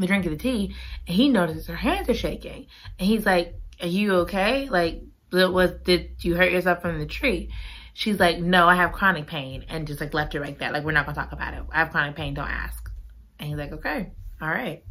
the 0.00 0.06
drink 0.06 0.24
of 0.26 0.32
the 0.32 0.38
tea 0.38 0.74
and 1.06 1.16
he 1.16 1.28
notices 1.28 1.66
her 1.66 1.76
hands 1.76 2.08
are 2.08 2.14
shaking. 2.14 2.66
And 2.98 3.08
he's 3.08 3.26
like 3.26 3.54
are 3.80 3.86
you 3.86 4.14
okay? 4.20 4.68
Like 4.68 5.02
was 5.32 5.72
did 5.84 6.16
you 6.20 6.34
hurt 6.36 6.52
yourself 6.52 6.82
from 6.82 6.98
the 6.98 7.06
tree? 7.06 7.50
She's 7.94 8.18
like 8.18 8.38
no 8.38 8.66
i 8.66 8.76
have 8.76 8.92
chronic 8.92 9.26
pain 9.26 9.64
and 9.68 9.86
just 9.86 10.00
like 10.00 10.14
left 10.14 10.34
it 10.34 10.40
right 10.40 10.58
there. 10.58 10.72
Like 10.72 10.84
we're 10.84 10.92
not 10.92 11.06
gonna 11.06 11.16
talk 11.16 11.32
about 11.32 11.54
it. 11.54 11.62
I 11.72 11.78
have 11.78 11.90
chronic 11.90 12.16
pain. 12.16 12.34
Don't 12.34 12.48
ask. 12.48 12.90
And 13.38 13.48
he's 13.48 13.58
like 13.58 13.72
okay. 13.72 14.12
All 14.40 14.48
right. 14.48 14.82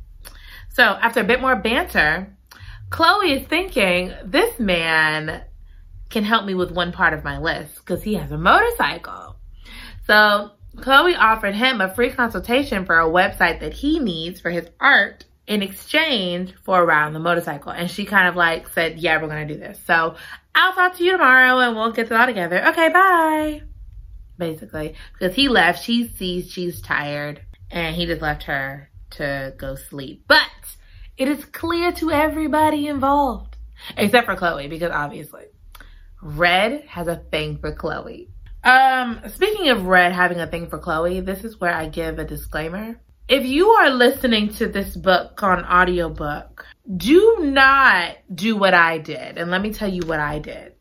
So 0.70 0.84
after 0.84 1.22
a 1.22 1.25
bit 1.25 1.42
more 1.42 1.56
banter 1.56 2.36
chloe 2.89 3.34
is 3.34 3.48
thinking 3.48 4.13
this 4.25 4.60
man 4.60 5.44
can 6.10 6.24
help 6.24 6.46
me 6.46 6.56
with 6.56 6.72
one 6.72 6.92
part 6.92 7.13
of 7.13 7.24
my 7.24 7.38
list 7.38 7.75
because 7.78 8.04
he 8.04 8.16
has 8.16 8.32
a 8.32 8.38
motorcycle. 8.38 9.36
So 10.06 10.51
Chloe 10.80 11.16
offered 11.16 11.56
him 11.56 11.82
a 11.82 11.94
free 11.94 12.10
consultation 12.10 12.86
for 12.86 13.00
a 13.00 13.08
website 13.10 13.60
that 13.60 13.74
he 13.74 14.00
needs 14.00 14.42
for 14.42 14.50
his 14.50 14.68
art 14.80 15.26
in 15.48 15.64
exchange 15.64 16.54
for 16.64 16.82
a 16.82 16.86
ride 16.86 17.08
on 17.08 17.14
the 17.14 17.20
motorcycle. 17.20 17.72
And 17.72 17.90
she 17.90 18.06
kind 18.06 18.28
of 18.28 18.36
like 18.36 18.70
said, 18.70 19.00
yeah, 19.00 19.22
we're 19.22 19.28
going 19.28 19.48
to 19.48 19.54
do 19.54 19.60
this. 19.60 19.80
So 19.86 20.16
I'll 20.54 20.74
talk 20.74 20.96
to 20.98 21.04
you 21.04 21.14
tomorrow 21.14 21.60
and 21.60 21.76
we'll 21.76 21.92
get 21.92 22.06
it 22.06 22.12
all 22.12 22.28
together. 22.28 22.68
Okay, 22.68 22.90
bye. 22.90 23.64
Basically, 24.38 24.96
because 25.14 25.36
he 25.36 25.50
left, 25.50 25.84
she 25.84 26.08
sees 26.08 26.52
she's 26.52 26.82
tired 26.82 27.42
and 27.72 27.96
he 27.96 28.06
just 28.06 28.22
left 28.22 28.44
her 28.44 28.90
to 29.12 29.54
go 29.58 29.76
sleep. 29.76 30.26
But 30.28 30.48
it 31.18 31.28
is 31.28 31.44
clear 31.46 31.92
to 31.94 32.12
everybody 32.12 32.88
involved, 32.88 33.58
except 33.98 34.26
for 34.26 34.36
Chloe, 34.36 34.68
because 34.68 34.92
obviously 34.92 35.46
Red 36.22 36.84
has 36.86 37.08
a 37.08 37.16
thing 37.16 37.58
for 37.58 37.74
Chloe. 37.74 38.30
Um, 38.63 39.22
speaking 39.28 39.70
of 39.70 39.86
Red 39.86 40.12
having 40.12 40.39
a 40.39 40.48
thing 40.48 40.68
for 40.68 40.80
Chloe, 40.80 41.22
this 41.22 41.44
is 41.44 41.60
where 41.60 41.74
I 41.74 41.88
give 41.88 42.20
a 42.20 42.25
disclaimer. 42.25 43.00
If 43.28 43.46
you 43.46 43.70
are 43.70 43.92
listening 43.92 44.54
to 44.56 44.68
this 44.68 44.96
book 44.96 45.42
on 45.44 45.63
audiobook, 45.63 46.66
do 46.98 47.38
not 47.42 48.18
do 48.34 48.58
what 48.58 48.74
I 48.74 48.98
did. 48.98 49.38
And 49.38 49.51
let 49.51 49.62
me 49.62 49.72
tell 49.72 49.89
you 49.89 50.01
what 50.01 50.20
I 50.20 50.39
did. 50.39 50.74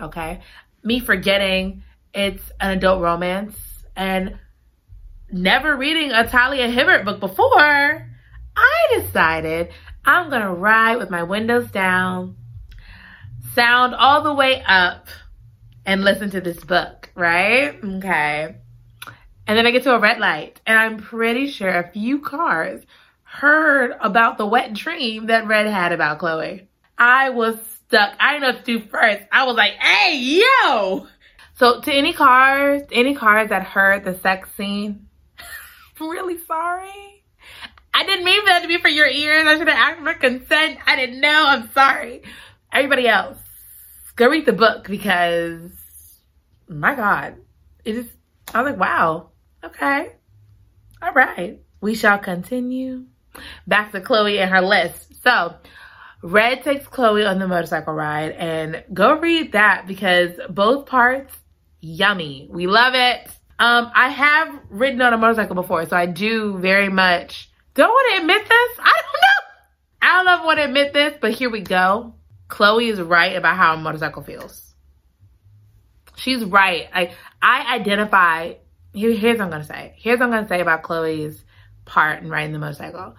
Okay? 0.00 0.40
Me 0.82 1.00
forgetting 1.00 1.82
it's 2.14 2.42
an 2.60 2.76
adult 2.76 3.02
romance 3.02 3.56
and 3.96 4.38
never 5.30 5.76
reading 5.76 6.12
a 6.12 6.28
Talia 6.28 6.68
Hibbert 6.68 7.04
book 7.04 7.20
before, 7.20 8.08
I 8.56 9.00
decided 9.00 9.70
I'm 10.04 10.28
going 10.28 10.42
to 10.42 10.52
ride 10.52 10.96
with 10.96 11.10
my 11.10 11.22
windows 11.22 11.70
down, 11.70 12.36
sound 13.54 13.94
all 13.94 14.22
the 14.22 14.34
way 14.34 14.62
up, 14.66 15.08
and 15.86 16.04
listen 16.04 16.30
to 16.30 16.40
this 16.40 16.62
book, 16.64 17.01
right? 17.14 17.78
Okay. 17.82 18.56
And 19.46 19.58
then 19.58 19.66
I 19.66 19.70
get 19.70 19.82
to 19.84 19.94
a 19.94 19.98
red 19.98 20.18
light, 20.18 20.60
and 20.66 20.78
I'm 20.78 20.98
pretty 20.98 21.48
sure 21.48 21.68
a 21.68 21.90
few 21.90 22.20
cars 22.20 22.82
heard 23.24 23.96
about 24.00 24.38
the 24.38 24.46
wet 24.46 24.74
dream 24.74 25.26
that 25.26 25.46
Red 25.46 25.66
had 25.66 25.92
about 25.92 26.18
Chloe. 26.18 26.68
I 26.98 27.30
was 27.30 27.56
stuck. 27.86 28.14
I 28.20 28.34
didn't 28.34 28.42
know 28.42 28.58
to 28.58 28.64
do 28.64 28.80
first. 28.88 29.22
I 29.32 29.44
was 29.44 29.56
like, 29.56 29.72
hey, 29.72 30.16
yo! 30.18 31.06
So 31.54 31.80
to 31.80 31.92
any 31.92 32.12
cars, 32.12 32.82
any 32.92 33.14
cars 33.14 33.48
that 33.48 33.62
heard 33.62 34.04
the 34.04 34.18
sex 34.20 34.48
scene, 34.56 35.06
I'm 36.00 36.08
really 36.08 36.38
sorry. 36.46 37.24
I 37.94 38.04
didn't 38.04 38.24
mean 38.24 38.44
that 38.46 38.62
to 38.62 38.68
be 38.68 38.78
for 38.78 38.88
your 38.88 39.06
ears. 39.06 39.46
I 39.46 39.58
should 39.58 39.68
have 39.68 39.76
asked 39.76 40.02
for 40.02 40.14
consent. 40.14 40.78
I 40.86 40.96
didn't 40.96 41.20
know. 41.20 41.44
I'm 41.46 41.70
sorry. 41.72 42.22
Everybody 42.72 43.06
else, 43.06 43.38
go 44.16 44.28
read 44.28 44.46
the 44.46 44.52
book 44.52 44.86
because 44.88 45.70
my 46.72 46.94
God, 46.94 47.36
it 47.84 47.96
is, 47.96 48.06
I 48.54 48.62
was 48.62 48.72
like, 48.72 48.80
wow, 48.80 49.30
okay, 49.64 50.12
all 51.02 51.12
right. 51.12 51.60
We 51.80 51.96
shall 51.96 52.18
continue. 52.18 53.06
Back 53.66 53.90
to 53.92 54.00
Chloe 54.00 54.38
and 54.38 54.50
her 54.50 54.60
list. 54.60 55.22
So, 55.22 55.56
Red 56.22 56.62
takes 56.62 56.86
Chloe 56.86 57.26
on 57.26 57.40
the 57.40 57.48
motorcycle 57.48 57.92
ride 57.92 58.30
and 58.32 58.84
go 58.94 59.18
read 59.18 59.52
that 59.52 59.86
because 59.88 60.30
both 60.48 60.86
parts, 60.86 61.34
yummy. 61.80 62.48
We 62.50 62.68
love 62.68 62.94
it. 62.94 63.28
Um, 63.58 63.90
I 63.94 64.08
have 64.10 64.60
ridden 64.70 65.02
on 65.02 65.12
a 65.12 65.18
motorcycle 65.18 65.56
before, 65.56 65.84
so 65.86 65.96
I 65.96 66.06
do 66.06 66.56
very 66.58 66.88
much, 66.88 67.50
don't 67.74 67.90
want 67.90 68.14
to 68.14 68.20
admit 68.20 68.42
this. 68.42 68.78
I 68.78 69.02
don't 69.02 69.20
know. 69.20 69.28
I 70.02 70.16
don't 70.16 70.24
know 70.26 70.34
if 70.34 70.40
I 70.40 70.44
want 70.46 70.58
to 70.58 70.64
admit 70.64 70.92
this, 70.92 71.14
but 71.20 71.32
here 71.32 71.50
we 71.50 71.60
go. 71.60 72.14
Chloe 72.46 72.88
is 72.88 73.00
right 73.00 73.36
about 73.36 73.56
how 73.56 73.74
a 73.74 73.76
motorcycle 73.76 74.22
feels. 74.22 74.71
She's 76.16 76.44
right. 76.44 76.88
I 76.92 77.14
I 77.40 77.74
identify. 77.76 78.54
Here, 78.94 79.12
here's 79.12 79.38
what 79.38 79.44
I'm 79.46 79.50
gonna 79.50 79.64
say. 79.64 79.94
Here's 79.96 80.18
what 80.18 80.26
I'm 80.26 80.32
gonna 80.32 80.48
say 80.48 80.60
about 80.60 80.82
Chloe's 80.82 81.44
part 81.84 82.22
in 82.22 82.28
riding 82.28 82.52
the 82.52 82.58
motorcycle. 82.58 83.16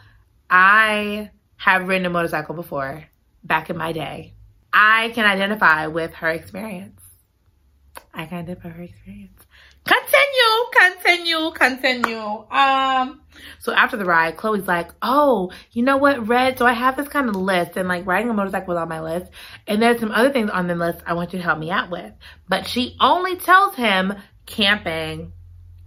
I 0.50 1.32
have 1.58 1.88
ridden 1.88 2.06
a 2.06 2.10
motorcycle 2.10 2.54
before 2.56 3.06
back 3.44 3.70
in 3.70 3.78
my 3.78 3.92
day. 3.92 4.34
I 4.72 5.10
can 5.10 5.26
identify 5.26 5.88
with 5.88 6.14
her 6.16 6.30
experience. 6.30 7.02
I 8.14 8.26
can 8.26 8.40
identify 8.40 8.70
her 8.70 8.84
experience. 8.84 9.42
Continue, 9.86 10.70
continue, 10.72 11.52
continue. 11.52 12.46
Um, 12.50 13.22
so 13.60 13.74
after 13.74 13.98
the 13.98 14.06
ride, 14.06 14.38
Chloe's 14.38 14.68
like, 14.68 14.92
oh, 15.02 15.52
you 15.72 15.84
know 15.84 15.98
what, 15.98 16.28
Red? 16.28 16.58
So 16.58 16.66
I 16.66 16.74
have 16.74 16.96
this 16.96 17.08
kind 17.08 17.28
of 17.28 17.36
list 17.36 17.76
and 17.76 17.88
like 17.88 18.06
riding 18.06 18.30
a 18.30 18.34
motorcycle 18.34 18.74
was 18.74 18.82
on 18.82 18.90
my 18.90 19.02
list. 19.02 19.32
And 19.68 19.82
there's 19.82 20.00
some 20.00 20.12
other 20.12 20.32
things 20.32 20.50
on 20.50 20.68
the 20.68 20.76
list 20.76 21.00
I 21.06 21.14
want 21.14 21.34
you 21.34 21.40
to 21.40 21.44
help 21.44 21.60
me 21.60 21.70
out 21.70 21.90
with. 21.90 22.14
But 22.48 22.68
she 22.68 22.96
only 23.02 23.36
tells 23.38 23.76
him 23.76 24.14
camping, 24.46 25.34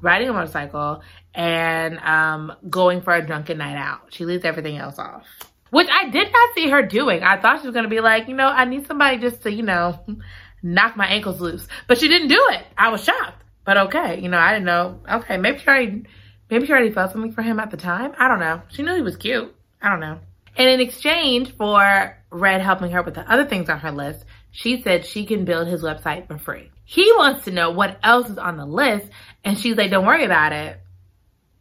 riding 0.00 0.28
a 0.28 0.32
motorcycle, 0.32 1.02
and 1.34 1.98
um, 1.98 2.52
going 2.68 3.00
for 3.00 3.14
a 3.14 3.24
drunken 3.24 3.58
night 3.58 3.76
out. 3.76 4.12
She 4.12 4.24
leaves 4.24 4.44
everything 4.44 4.76
else 4.76 4.98
off. 4.98 5.26
Which 5.70 5.88
I 5.90 6.08
did 6.08 6.32
not 6.32 6.54
see 6.54 6.68
her 6.68 6.82
doing. 6.82 7.22
I 7.22 7.40
thought 7.40 7.60
she 7.60 7.66
was 7.66 7.74
to 7.74 7.88
be 7.88 8.00
like, 8.00 8.28
you 8.28 8.34
know, 8.34 8.48
I 8.48 8.64
need 8.64 8.86
somebody 8.86 9.18
just 9.18 9.42
to, 9.42 9.52
you 9.52 9.62
know, 9.62 9.98
knock 10.62 10.96
my 10.96 11.06
ankles 11.06 11.40
loose. 11.40 11.66
But 11.86 11.98
she 11.98 12.08
didn't 12.08 12.28
do 12.28 12.42
it. 12.52 12.64
I 12.76 12.88
was 12.88 13.02
shocked. 13.02 13.42
But 13.66 13.76
okay, 13.76 14.20
you 14.20 14.28
know, 14.28 14.38
I 14.38 14.52
didn't 14.52 14.64
know. 14.64 15.00
Okay, 15.10 15.36
maybe 15.36 15.58
she 15.58 15.66
already, 15.66 16.04
maybe 16.48 16.66
she 16.66 16.72
already 16.72 16.92
felt 16.92 17.12
something 17.12 17.32
for 17.32 17.42
him 17.42 17.60
at 17.60 17.70
the 17.70 17.76
time. 17.76 18.14
I 18.16 18.28
don't 18.28 18.38
know. 18.38 18.62
She 18.68 18.82
knew 18.82 18.94
he 18.94 19.02
was 19.02 19.16
cute. 19.16 19.54
I 19.82 19.90
don't 19.90 20.00
know. 20.00 20.20
And 20.56 20.68
in 20.68 20.80
exchange 20.80 21.54
for 21.56 22.16
Red 22.30 22.62
helping 22.62 22.92
her 22.92 23.02
with 23.02 23.14
the 23.14 23.30
other 23.30 23.44
things 23.44 23.68
on 23.68 23.80
her 23.80 23.90
list, 23.90 24.24
she 24.52 24.80
said 24.80 25.04
she 25.04 25.26
can 25.26 25.44
build 25.44 25.66
his 25.66 25.82
website 25.82 26.28
for 26.28 26.38
free. 26.38 26.70
He 26.84 27.12
wants 27.18 27.44
to 27.44 27.50
know 27.50 27.72
what 27.72 27.98
else 28.02 28.30
is 28.30 28.38
on 28.38 28.56
the 28.56 28.64
list. 28.64 29.08
And 29.44 29.58
she's 29.58 29.76
like, 29.76 29.90
don't 29.90 30.06
worry 30.06 30.24
about 30.24 30.52
it. 30.52 30.80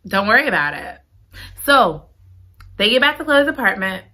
Don't 0.08 0.28
worry 0.28 0.48
about 0.48 0.76
it. 0.76 1.00
So 1.66 2.06
they 2.78 2.92
get 2.92 3.02
back 3.02 3.18
to 3.18 3.26
Chloe's 3.26 3.48
apartment 3.48 4.06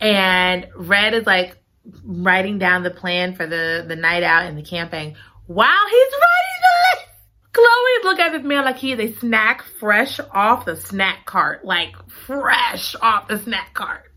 and 0.00 0.66
Red 0.74 1.14
is 1.14 1.26
like 1.26 1.56
writing 2.04 2.58
down 2.58 2.82
the 2.82 2.90
plan 2.90 3.36
for 3.36 3.46
the, 3.46 3.84
the 3.86 3.96
night 3.96 4.24
out 4.24 4.46
and 4.46 4.58
the 4.58 4.62
camping 4.62 5.14
while 5.46 5.88
he's 5.88 6.12
writing 6.12 6.60
the 6.62 7.00
list. 7.00 7.08
Chloe 7.52 8.04
look 8.04 8.18
at 8.18 8.32
this 8.32 8.42
man 8.42 8.64
like 8.64 8.78
he 8.78 8.92
is 8.92 8.98
a 8.98 9.18
snack 9.18 9.62
fresh 9.62 10.18
off 10.32 10.64
the 10.64 10.76
snack 10.76 11.24
cart, 11.24 11.64
like 11.64 11.94
fresh 12.10 12.96
off 13.00 13.28
the 13.28 13.38
snack 13.38 13.74
cart. 13.74 14.10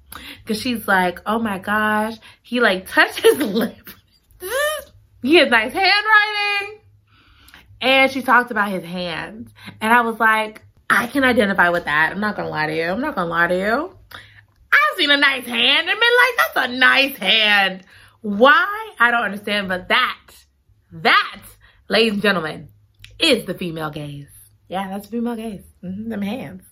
Cause 0.45 0.59
she's 0.59 0.87
like, 0.87 1.19
oh 1.25 1.37
my 1.37 1.59
gosh, 1.59 2.15
he 2.41 2.59
like 2.59 2.87
touched 2.87 3.21
his 3.21 3.37
lip. 3.39 3.89
he 5.21 5.35
has 5.35 5.49
nice 5.49 5.73
handwriting. 5.73 6.79
And 7.79 8.11
she 8.11 8.23
talked 8.23 8.49
about 8.49 8.71
his 8.71 8.83
hands. 8.83 9.51
And 9.81 9.93
I 9.93 10.01
was 10.01 10.19
like, 10.19 10.63
I 10.89 11.07
can 11.07 11.23
identify 11.23 11.69
with 11.69 11.85
that. 11.85 12.11
I'm 12.11 12.19
not 12.19 12.35
gonna 12.35 12.49
lie 12.49 12.67
to 12.67 12.75
you. 12.75 12.83
I'm 12.83 13.01
not 13.01 13.15
gonna 13.15 13.29
lie 13.29 13.47
to 13.47 13.57
you. 13.57 13.97
I've 14.71 14.97
seen 14.97 15.11
a 15.11 15.17
nice 15.17 15.45
hand 15.45 15.89
and 15.89 15.99
been 15.99 16.17
like, 16.17 16.37
that's 16.37 16.69
a 16.69 16.77
nice 16.77 17.17
hand. 17.17 17.83
Why? 18.21 18.93
I 18.99 19.11
don't 19.11 19.23
understand, 19.23 19.67
but 19.67 19.89
that, 19.89 20.17
that, 20.91 21.41
ladies 21.89 22.13
and 22.13 22.21
gentlemen, 22.21 22.69
is 23.19 23.45
the 23.45 23.53
female 23.53 23.89
gaze. 23.89 24.29
Yeah, 24.67 24.89
that's 24.89 25.07
the 25.07 25.17
female 25.17 25.35
gaze. 25.35 25.63
Mm-hmm, 25.83 26.09
them 26.09 26.21
hands. 26.21 26.63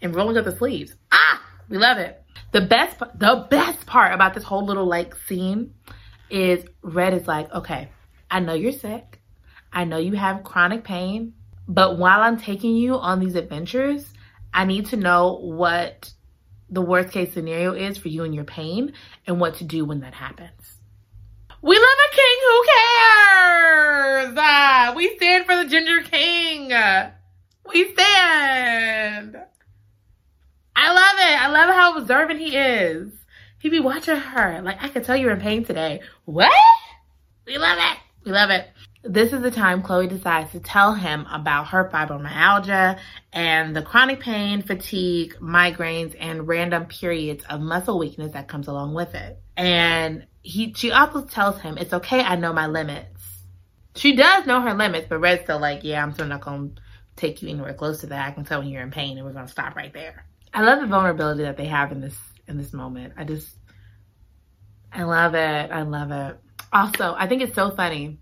And 0.00 0.14
rolling 0.14 0.36
up 0.36 0.44
the 0.44 0.56
sleeves. 0.56 0.94
Ah, 1.12 1.42
we 1.68 1.78
love 1.78 1.98
it. 1.98 2.22
The 2.52 2.60
best, 2.62 2.98
the 2.98 3.46
best 3.50 3.86
part 3.86 4.14
about 4.14 4.34
this 4.34 4.44
whole 4.44 4.64
little 4.64 4.86
like 4.86 5.14
scene 5.26 5.74
is 6.30 6.64
Red 6.82 7.14
is 7.14 7.26
like, 7.26 7.52
okay, 7.52 7.90
I 8.30 8.40
know 8.40 8.54
you're 8.54 8.72
sick. 8.72 9.20
I 9.72 9.84
know 9.84 9.98
you 9.98 10.12
have 10.14 10.44
chronic 10.44 10.84
pain. 10.84 11.34
But 11.66 11.98
while 11.98 12.22
I'm 12.22 12.38
taking 12.38 12.76
you 12.76 12.94
on 12.94 13.20
these 13.20 13.34
adventures, 13.34 14.10
I 14.54 14.64
need 14.64 14.86
to 14.86 14.96
know 14.96 15.34
what 15.34 16.10
the 16.70 16.80
worst 16.80 17.12
case 17.12 17.32
scenario 17.34 17.72
is 17.72 17.98
for 17.98 18.08
you 18.08 18.24
and 18.24 18.34
your 18.34 18.44
pain 18.44 18.92
and 19.26 19.40
what 19.40 19.56
to 19.56 19.64
do 19.64 19.84
when 19.84 20.00
that 20.00 20.14
happens. 20.14 20.77
We 21.68 21.76
love 21.76 21.84
a 21.84 22.16
king 22.16 22.36
who 22.48 22.64
cares. 22.64 24.38
Uh, 24.38 24.92
we 24.96 25.14
stand 25.16 25.44
for 25.44 25.54
the 25.54 25.66
ginger 25.68 26.00
king. 26.00 26.72
We 27.68 27.92
stand. 27.92 29.36
I 30.74 30.92
love 30.94 31.18
it. 31.18 31.42
I 31.42 31.48
love 31.50 31.74
how 31.74 31.98
observant 31.98 32.40
he 32.40 32.56
is. 32.56 33.12
He 33.58 33.68
be 33.68 33.80
watching 33.80 34.16
her. 34.16 34.62
Like, 34.62 34.82
I 34.82 34.88
can 34.88 35.04
tell 35.04 35.14
you're 35.14 35.32
in 35.32 35.40
pain 35.40 35.62
today. 35.62 36.00
What? 36.24 36.50
We 37.46 37.58
love 37.58 37.76
it. 37.78 37.98
We 38.24 38.32
love 38.32 38.48
it. 38.48 38.66
This 39.04 39.34
is 39.34 39.42
the 39.42 39.50
time 39.50 39.82
Chloe 39.82 40.06
decides 40.06 40.52
to 40.52 40.60
tell 40.60 40.94
him 40.94 41.26
about 41.30 41.68
her 41.68 41.90
fibromyalgia 41.92 42.98
and 43.34 43.76
the 43.76 43.82
chronic 43.82 44.20
pain, 44.20 44.62
fatigue, 44.62 45.36
migraines, 45.38 46.16
and 46.18 46.48
random 46.48 46.86
periods 46.86 47.44
of 47.50 47.60
muscle 47.60 47.98
weakness 47.98 48.32
that 48.32 48.48
comes 48.48 48.68
along 48.68 48.94
with 48.94 49.14
it. 49.14 49.38
And 49.54 50.24
he, 50.48 50.72
she 50.74 50.90
also 50.90 51.22
tells 51.22 51.60
him, 51.60 51.76
it's 51.76 51.92
okay, 51.92 52.20
I 52.20 52.36
know 52.36 52.52
my 52.52 52.66
limits. 52.66 53.22
She 53.96 54.16
does 54.16 54.46
know 54.46 54.62
her 54.62 54.74
limits, 54.74 55.06
but 55.08 55.18
Red's 55.18 55.42
still 55.42 55.60
like, 55.60 55.80
yeah, 55.82 56.02
I'm 56.02 56.14
still 56.14 56.26
not 56.26 56.42
to 56.42 56.70
take 57.16 57.42
you 57.42 57.50
anywhere 57.50 57.74
close 57.74 58.00
to 58.00 58.06
that. 58.06 58.28
I 58.28 58.30
can 58.30 58.44
tell 58.44 58.60
when 58.60 58.68
you're 58.68 58.82
in 58.82 58.90
pain 58.90 59.18
and 59.18 59.26
we're 59.26 59.32
to 59.32 59.48
stop 59.48 59.76
right 59.76 59.92
there. 59.92 60.24
I 60.54 60.62
love 60.62 60.80
the 60.80 60.86
vulnerability 60.86 61.42
that 61.42 61.58
they 61.58 61.66
have 61.66 61.92
in 61.92 62.00
this, 62.00 62.16
in 62.46 62.56
this 62.56 62.72
moment. 62.72 63.12
I 63.18 63.24
just, 63.24 63.46
I 64.90 65.02
love 65.02 65.34
it. 65.34 65.70
I 65.70 65.82
love 65.82 66.10
it. 66.12 66.38
Also, 66.72 67.14
I 67.14 67.26
think 67.26 67.42
it's 67.42 67.54
so 67.54 67.70
funny 67.70 68.18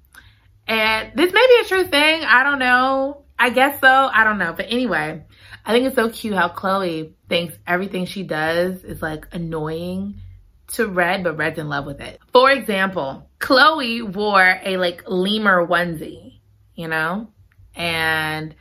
and 0.67 1.13
this 1.15 1.33
may 1.33 1.47
be 1.47 1.65
a 1.65 1.69
true 1.69 1.85
thing. 1.85 2.25
I 2.25 2.43
don't 2.43 2.59
know. 2.59 3.23
I 3.39 3.51
guess 3.51 3.81
so. 3.81 3.89
I 3.89 4.25
don't 4.25 4.39
know. 4.39 4.53
But 4.53 4.67
anyway, 4.69 5.23
I 5.65 5.73
think 5.73 5.87
it's 5.87 5.95
so 5.95 6.11
cute 6.11 6.35
how 6.35 6.49
Chloe 6.49 7.15
thinks 7.29 7.55
everything 7.67 8.07
she 8.07 8.25
does 8.25 8.83
is 8.83 9.01
like 9.01 9.29
annoying 9.33 10.23
to 10.73 10.87
Red, 10.87 11.25
but 11.25 11.37
Red's 11.37 11.59
in 11.59 11.69
love 11.69 11.87
with 11.87 12.01
it. 12.01 12.21
For 12.33 12.51
example, 12.51 13.29
Chloe 13.39 14.03
wore 14.03 14.61
a 14.65 14.77
like 14.77 15.05
lemur 15.07 15.67
onesie, 15.67 16.41
you 16.75 16.89
know, 16.89 17.29
and 17.75 18.55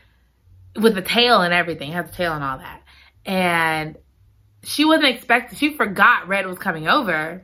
with 0.75 0.97
a 0.97 1.01
tail 1.01 1.41
and 1.41 1.53
everything, 1.53 1.91
has 1.93 2.09
a 2.09 2.13
tail 2.13 2.33
and 2.33 2.43
all 2.43 2.57
that. 2.57 2.81
And 3.25 3.97
she 4.63 4.85
wasn't 4.85 5.15
expecting, 5.15 5.57
she 5.57 5.75
forgot 5.75 6.27
Red 6.27 6.45
was 6.45 6.59
coming 6.59 6.87
over. 6.87 7.41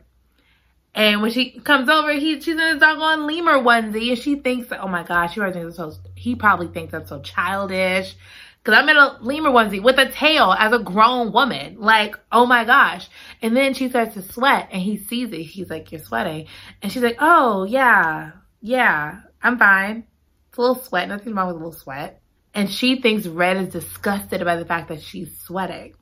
And 0.93 1.21
when 1.21 1.31
she 1.31 1.51
comes 1.59 1.87
over, 1.87 2.11
he 2.11 2.41
she's 2.41 2.55
in 2.55 2.59
a 2.59 2.77
doggone 2.77 3.25
lemur 3.25 3.59
onesie, 3.59 4.09
and 4.09 4.19
she 4.19 4.35
thinks 4.35 4.71
oh 4.77 4.87
my 4.87 5.03
gosh, 5.03 5.33
she 5.33 5.39
probably 5.39 5.61
thinks 5.61 5.77
so. 5.77 5.93
He 6.15 6.35
probably 6.35 6.67
thinks 6.67 6.91
that's 6.91 7.09
so 7.09 7.21
childish, 7.21 8.15
because 8.63 8.77
I'm 8.77 8.89
in 8.89 8.97
a 8.97 9.17
lemur 9.21 9.49
onesie 9.49 9.81
with 9.81 9.97
a 9.97 10.09
tail 10.09 10.53
as 10.57 10.71
a 10.71 10.79
grown 10.79 11.31
woman. 11.31 11.77
Like 11.79 12.15
oh 12.31 12.45
my 12.45 12.63
gosh! 12.65 13.09
And 13.41 13.55
then 13.55 13.73
she 13.73 13.89
starts 13.89 14.13
to 14.15 14.21
sweat, 14.21 14.69
and 14.71 14.81
he 14.81 14.97
sees 14.97 15.31
it. 15.31 15.41
He's 15.41 15.69
like, 15.69 15.91
"You're 15.91 16.01
sweating," 16.01 16.47
and 16.81 16.91
she's 16.91 17.03
like, 17.03 17.17
"Oh 17.19 17.63
yeah, 17.63 18.31
yeah, 18.61 19.21
I'm 19.41 19.57
fine. 19.57 20.05
It's 20.49 20.57
a 20.57 20.61
little 20.61 20.83
sweat. 20.83 21.07
Nothing 21.07 21.33
wrong 21.35 21.47
with 21.47 21.55
a 21.55 21.59
little 21.59 21.71
sweat." 21.71 22.21
And 22.53 22.69
she 22.69 23.01
thinks 23.01 23.25
Red 23.27 23.57
is 23.57 23.69
disgusted 23.69 24.43
by 24.43 24.57
the 24.57 24.65
fact 24.65 24.89
that 24.89 25.01
she's 25.01 25.39
sweating. 25.39 25.93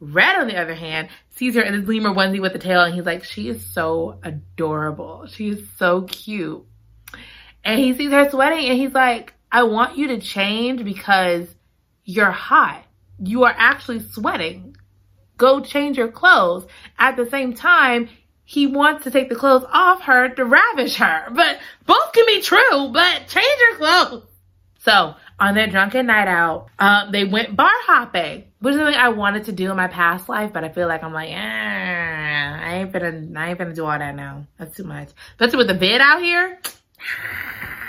Red, 0.00 0.40
on 0.40 0.48
the 0.48 0.56
other 0.56 0.74
hand, 0.74 1.10
sees 1.36 1.54
her 1.54 1.62
in 1.62 1.78
this 1.78 1.88
lemur 1.88 2.12
onesie 2.12 2.40
with 2.40 2.56
a 2.56 2.58
tail 2.58 2.82
and 2.82 2.92
he's 2.92 3.06
like, 3.06 3.22
she 3.22 3.48
is 3.48 3.64
so 3.72 4.18
adorable. 4.24 5.26
She 5.28 5.50
is 5.50 5.64
so 5.78 6.02
cute. 6.02 6.64
And 7.62 7.78
he 7.78 7.94
sees 7.94 8.10
her 8.10 8.28
sweating 8.28 8.68
and 8.68 8.76
he's 8.76 8.92
like, 8.92 9.34
I 9.52 9.62
want 9.62 9.96
you 9.96 10.08
to 10.08 10.18
change 10.18 10.82
because 10.82 11.54
you're 12.04 12.30
hot. 12.30 12.84
You 13.18 13.44
are 13.44 13.54
actually 13.56 14.00
sweating. 14.00 14.76
Go 15.36 15.60
change 15.60 15.96
your 15.96 16.10
clothes. 16.10 16.66
At 16.98 17.16
the 17.16 17.28
same 17.28 17.54
time, 17.54 18.08
he 18.44 18.66
wants 18.66 19.04
to 19.04 19.10
take 19.10 19.28
the 19.28 19.34
clothes 19.34 19.64
off 19.72 20.02
her 20.02 20.28
to 20.28 20.44
ravish 20.44 20.96
her. 20.96 21.28
But 21.32 21.58
both 21.86 22.12
can 22.12 22.26
be 22.26 22.42
true, 22.42 22.88
but 22.92 23.28
change 23.28 23.60
your 23.60 23.76
clothes. 23.78 24.24
So 24.80 25.14
on 25.38 25.54
their 25.54 25.68
drunken 25.68 26.06
night 26.06 26.28
out, 26.28 26.68
uh, 26.78 27.10
they 27.10 27.24
went 27.24 27.54
bar 27.54 27.70
hopping, 27.86 28.44
which 28.58 28.74
is 28.74 28.78
something 28.80 28.94
I 28.94 29.10
wanted 29.10 29.44
to 29.44 29.52
do 29.52 29.70
in 29.70 29.76
my 29.76 29.86
past 29.86 30.28
life, 30.28 30.52
but 30.52 30.64
I 30.64 30.68
feel 30.70 30.88
like 30.88 31.04
I'm 31.04 31.12
like, 31.12 31.30
eh, 31.30 31.34
I 31.34 32.74
ain't 32.74 32.92
gonna, 32.92 33.28
I 33.36 33.50
ain't 33.50 33.58
gonna 33.58 33.74
do 33.74 33.84
all 33.86 33.98
that 33.98 34.14
now. 34.14 34.46
That's 34.58 34.76
too 34.76 34.84
much. 34.84 35.10
Especially 35.32 35.58
with 35.58 35.68
the 35.68 35.74
bed 35.74 36.00
out 36.00 36.22
here. 36.22 36.60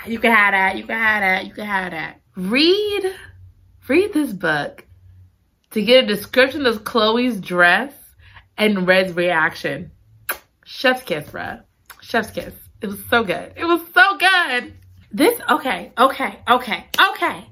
You 0.06 0.18
can 0.18 0.32
have 0.32 0.52
that. 0.52 0.76
You 0.76 0.84
can 0.84 0.98
have 0.98 1.22
that. 1.22 1.46
You 1.46 1.54
can 1.54 1.64
have 1.64 1.92
that. 1.92 2.20
Read, 2.36 3.10
read 3.88 4.12
this 4.12 4.32
book 4.32 4.86
to 5.70 5.82
get 5.82 6.04
a 6.04 6.06
description 6.06 6.66
of 6.66 6.84
Chloe's 6.84 7.40
dress 7.40 7.92
and 8.56 8.86
Red's 8.86 9.12
reaction. 9.12 9.90
Chef's 10.64 11.02
kiss, 11.02 11.28
bruh. 11.28 11.62
Chef's 12.00 12.30
kiss. 12.30 12.54
It 12.80 12.86
was 12.86 13.04
so 13.08 13.24
good. 13.24 13.52
It 13.56 13.64
was 13.64 13.80
so 13.92 14.16
good. 14.16 14.74
This, 15.10 15.40
okay, 15.48 15.92
okay, 15.96 16.38
okay, 16.48 16.86
okay. 17.12 17.48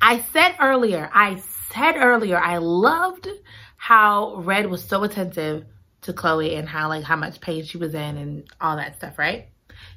I 0.00 0.24
said 0.32 0.56
earlier, 0.60 1.10
I 1.12 1.42
said 1.72 1.96
earlier, 1.96 2.38
I 2.38 2.58
loved 2.58 3.28
how 3.76 4.36
Red 4.36 4.66
was 4.66 4.84
so 4.84 5.02
attentive 5.02 5.64
to 6.02 6.12
Chloe 6.12 6.54
and 6.54 6.68
how 6.68 6.88
like 6.88 7.04
how 7.04 7.16
much 7.16 7.40
pain 7.40 7.64
she 7.64 7.78
was 7.78 7.94
in 7.94 8.16
and 8.16 8.44
all 8.60 8.76
that 8.76 8.96
stuff, 8.96 9.18
right? 9.18 9.48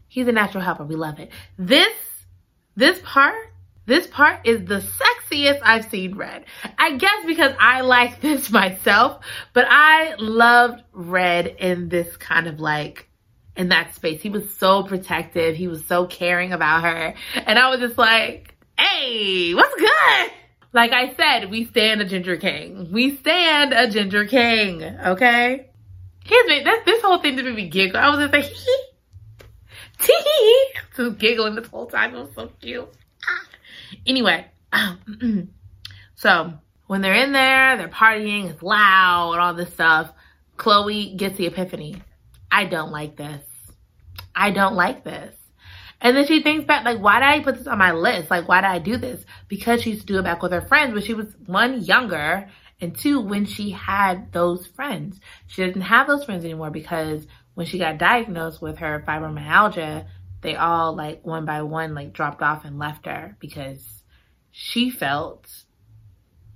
He's 0.07 0.27
a 0.27 0.31
natural 0.31 0.63
helper. 0.63 0.83
We 0.83 0.95
love 0.95 1.19
it. 1.19 1.31
This, 1.57 1.93
this 2.75 2.99
part 3.03 3.50
This 3.85 4.07
part 4.07 4.47
is 4.47 4.65
the 4.65 4.79
sexiest 4.79 5.59
I've 5.63 5.89
seen 5.89 6.15
Red. 6.15 6.45
I 6.77 6.97
guess 6.97 7.25
because 7.25 7.53
I 7.59 7.81
like 7.81 8.21
this 8.21 8.51
myself, 8.51 9.23
but 9.53 9.65
I 9.67 10.15
loved 10.17 10.83
Red 10.93 11.47
in 11.47 11.89
this 11.89 12.15
kind 12.17 12.47
of 12.47 12.59
like, 12.59 13.07
in 13.55 13.69
that 13.69 13.95
space. 13.95 14.21
He 14.21 14.29
was 14.29 14.55
so 14.57 14.83
protective. 14.83 15.55
He 15.55 15.67
was 15.67 15.85
so 15.85 16.05
caring 16.05 16.53
about 16.53 16.83
her. 16.83 17.13
And 17.35 17.59
I 17.59 17.69
was 17.69 17.79
just 17.79 17.97
like, 17.97 18.55
hey, 18.79 19.53
what's 19.53 19.75
good? 19.75 20.31
Like 20.73 20.93
I 20.93 21.13
said, 21.15 21.51
we 21.51 21.65
stand 21.65 22.01
a 22.01 22.05
Ginger 22.05 22.37
King. 22.37 22.91
We 22.91 23.17
stand 23.17 23.73
a 23.73 23.89
Ginger 23.89 24.25
King, 24.25 24.83
okay? 24.83 25.69
Here's 26.23 26.47
me, 26.47 26.63
this, 26.63 26.85
this 26.85 27.01
whole 27.01 27.17
thing 27.17 27.35
didn't 27.35 27.55
me 27.55 27.67
giggle. 27.67 27.99
I 27.99 28.09
was 28.09 28.19
just 28.19 28.33
like, 28.33 28.45
hee 28.45 28.83
tee 29.99 30.65
Just 30.95 31.17
giggling 31.17 31.55
this 31.55 31.67
whole 31.67 31.87
time. 31.87 32.15
It 32.15 32.19
was 32.19 32.29
so 32.35 32.51
cute. 32.61 32.89
Anyway, 34.05 34.45
um, 34.71 35.49
so 36.15 36.53
when 36.87 37.01
they're 37.01 37.13
in 37.13 37.31
there, 37.31 37.77
they're 37.77 37.87
partying, 37.87 38.49
it's 38.49 38.61
loud, 38.61 39.33
and 39.33 39.41
all 39.41 39.53
this 39.53 39.73
stuff. 39.73 40.11
Chloe 40.57 41.15
gets 41.15 41.37
the 41.37 41.47
epiphany. 41.47 42.01
I 42.51 42.65
don't 42.65 42.91
like 42.91 43.15
this. 43.15 43.43
I 44.35 44.51
don't 44.51 44.75
like 44.75 45.03
this. 45.03 45.35
And 46.01 46.17
then 46.17 46.25
she 46.25 46.41
thinks 46.41 46.65
back, 46.65 46.83
like, 46.83 46.99
why 46.99 47.19
did 47.19 47.25
I 47.27 47.39
put 47.43 47.57
this 47.57 47.67
on 47.67 47.77
my 47.77 47.91
list? 47.91 48.31
Like, 48.31 48.47
why 48.47 48.61
did 48.61 48.67
I 48.67 48.79
do 48.79 48.97
this? 48.97 49.23
Because 49.47 49.83
she 49.83 49.91
used 49.91 50.07
to 50.07 50.13
do 50.13 50.19
it 50.19 50.23
back 50.23 50.41
with 50.41 50.51
her 50.51 50.61
friends 50.61 50.93
when 50.93 51.03
she 51.03 51.13
was 51.13 51.27
one, 51.45 51.81
younger, 51.81 52.49
and 52.79 52.97
two, 52.97 53.21
when 53.21 53.45
she 53.45 53.69
had 53.69 54.31
those 54.31 54.65
friends. 54.65 55.19
She 55.47 55.63
doesn't 55.65 55.81
have 55.81 56.07
those 56.07 56.25
friends 56.25 56.43
anymore 56.43 56.71
because 56.71 57.27
when 57.53 57.67
she 57.67 57.77
got 57.77 57.99
diagnosed 57.99 58.61
with 58.61 58.79
her 58.79 59.03
fibromyalgia, 59.07 60.07
they 60.41 60.56
all 60.56 60.95
like 60.95 61.25
one 61.25 61.45
by 61.45 61.62
one 61.62 61.93
like 61.93 62.13
dropped 62.13 62.41
off 62.41 62.65
and 62.65 62.80
left 62.80 63.06
her 63.06 63.38
because 63.39 64.04
she 64.51 64.89
felt 64.89 65.47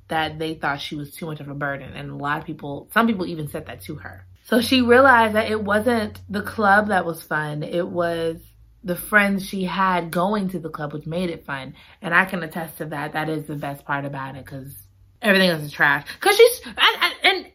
that 0.07 0.37
they 0.37 0.53
thought 0.55 0.81
she 0.81 0.95
was 0.95 1.11
too 1.11 1.25
much 1.25 1.39
of 1.39 1.47
a 1.47 1.55
burden. 1.55 1.93
And 1.93 2.11
a 2.11 2.15
lot 2.15 2.39
of 2.39 2.45
people, 2.45 2.89
some 2.93 3.07
people 3.07 3.25
even 3.25 3.47
said 3.47 3.65
that 3.67 3.81
to 3.83 3.95
her. 3.95 4.25
So 4.43 4.61
she 4.61 4.81
realized 4.81 5.35
that 5.35 5.49
it 5.49 5.63
wasn't 5.63 6.21
the 6.29 6.41
club 6.41 6.89
that 6.89 7.05
was 7.05 7.23
fun. 7.23 7.63
It 7.63 7.87
was 7.87 8.37
the 8.83 8.95
friends 8.95 9.47
she 9.47 9.63
had 9.63 10.11
going 10.11 10.49
to 10.49 10.59
the 10.59 10.69
club, 10.69 10.93
which 10.93 11.07
made 11.07 11.31
it 11.31 11.45
fun. 11.45 11.73
And 12.01 12.13
I 12.13 12.25
can 12.25 12.43
attest 12.43 12.77
to 12.77 12.85
that. 12.85 13.13
That 13.13 13.29
is 13.29 13.45
the 13.45 13.55
best 13.55 13.85
part 13.85 14.05
about 14.05 14.35
it 14.35 14.45
because 14.45 14.71
everything 15.21 15.49
else 15.49 15.63
is 15.63 15.71
trash. 15.71 16.05
Cause 16.19 16.37
she's, 16.37 16.61
and, 16.65 17.13
and, 17.23 17.51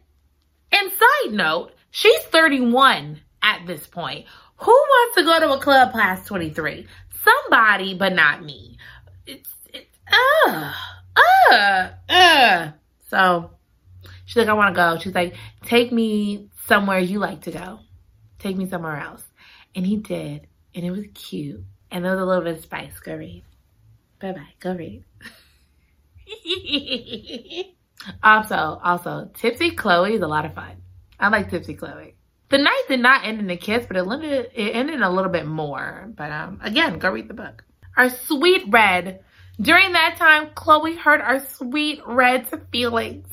and 0.73 0.91
side 0.91 1.31
note, 1.33 1.71
she's 1.91 2.21
31 2.23 3.21
at 3.41 3.65
this 3.65 3.87
point. 3.87 4.25
Who 4.63 4.71
wants 4.71 5.15
to 5.17 5.23
go 5.23 5.39
to 5.39 5.53
a 5.53 5.59
club 5.59 5.93
past 5.93 6.27
23? 6.27 6.87
Somebody, 7.23 7.95
but 7.95 8.13
not 8.13 8.43
me. 8.43 8.77
It's, 9.25 9.49
it's, 9.73 9.97
uh, 10.47 10.73
uh, 11.51 11.89
uh. 12.09 12.71
So 13.09 13.51
she's 14.25 14.37
like, 14.37 14.47
I 14.47 14.53
want 14.53 14.75
to 14.75 14.79
go. 14.79 14.99
She's 14.99 15.15
like, 15.15 15.35
take 15.63 15.91
me 15.91 16.49
somewhere 16.67 16.99
you 16.99 17.19
like 17.19 17.41
to 17.41 17.51
go. 17.51 17.79
Take 18.39 18.57
me 18.57 18.69
somewhere 18.69 18.97
else. 18.97 19.23
And 19.75 19.85
he 19.85 19.97
did 19.97 20.47
and 20.73 20.85
it 20.85 20.91
was 20.91 21.05
cute. 21.13 21.63
And 21.89 22.05
there 22.05 22.11
was 22.11 22.21
a 22.21 22.25
little 22.25 22.43
bit 22.43 22.57
of 22.57 22.63
spice. 22.63 22.99
Go 22.99 23.15
read. 23.15 23.43
Bye 24.19 24.31
bye. 24.33 24.53
Go 24.59 24.73
read. 24.75 25.03
also, 28.23 28.79
also, 28.83 29.29
Tipsy 29.33 29.71
Chloe 29.71 30.13
is 30.13 30.21
a 30.21 30.27
lot 30.27 30.45
of 30.45 30.53
fun. 30.53 30.77
I 31.19 31.27
like 31.29 31.49
Tipsy 31.49 31.73
Chloe. 31.73 32.15
The 32.51 32.57
night 32.57 32.83
did 32.89 32.99
not 32.99 33.25
end 33.25 33.39
in 33.39 33.49
a 33.49 33.55
kiss, 33.55 33.85
but 33.85 33.95
it 33.95 34.05
ended, 34.05 34.51
it 34.53 34.75
ended 34.75 35.01
a 35.01 35.09
little 35.09 35.31
bit 35.31 35.45
more. 35.45 36.11
But 36.15 36.31
um, 36.31 36.59
again, 36.61 36.99
go 36.99 37.09
read 37.09 37.29
the 37.29 37.33
book. 37.33 37.63
Our 37.95 38.09
sweet 38.09 38.65
red. 38.67 39.23
During 39.59 39.93
that 39.93 40.17
time, 40.17 40.49
Chloe 40.53 40.95
hurt 40.95 41.21
our 41.21 41.39
sweet 41.39 42.01
red's 42.05 42.49
feelings. 42.71 43.27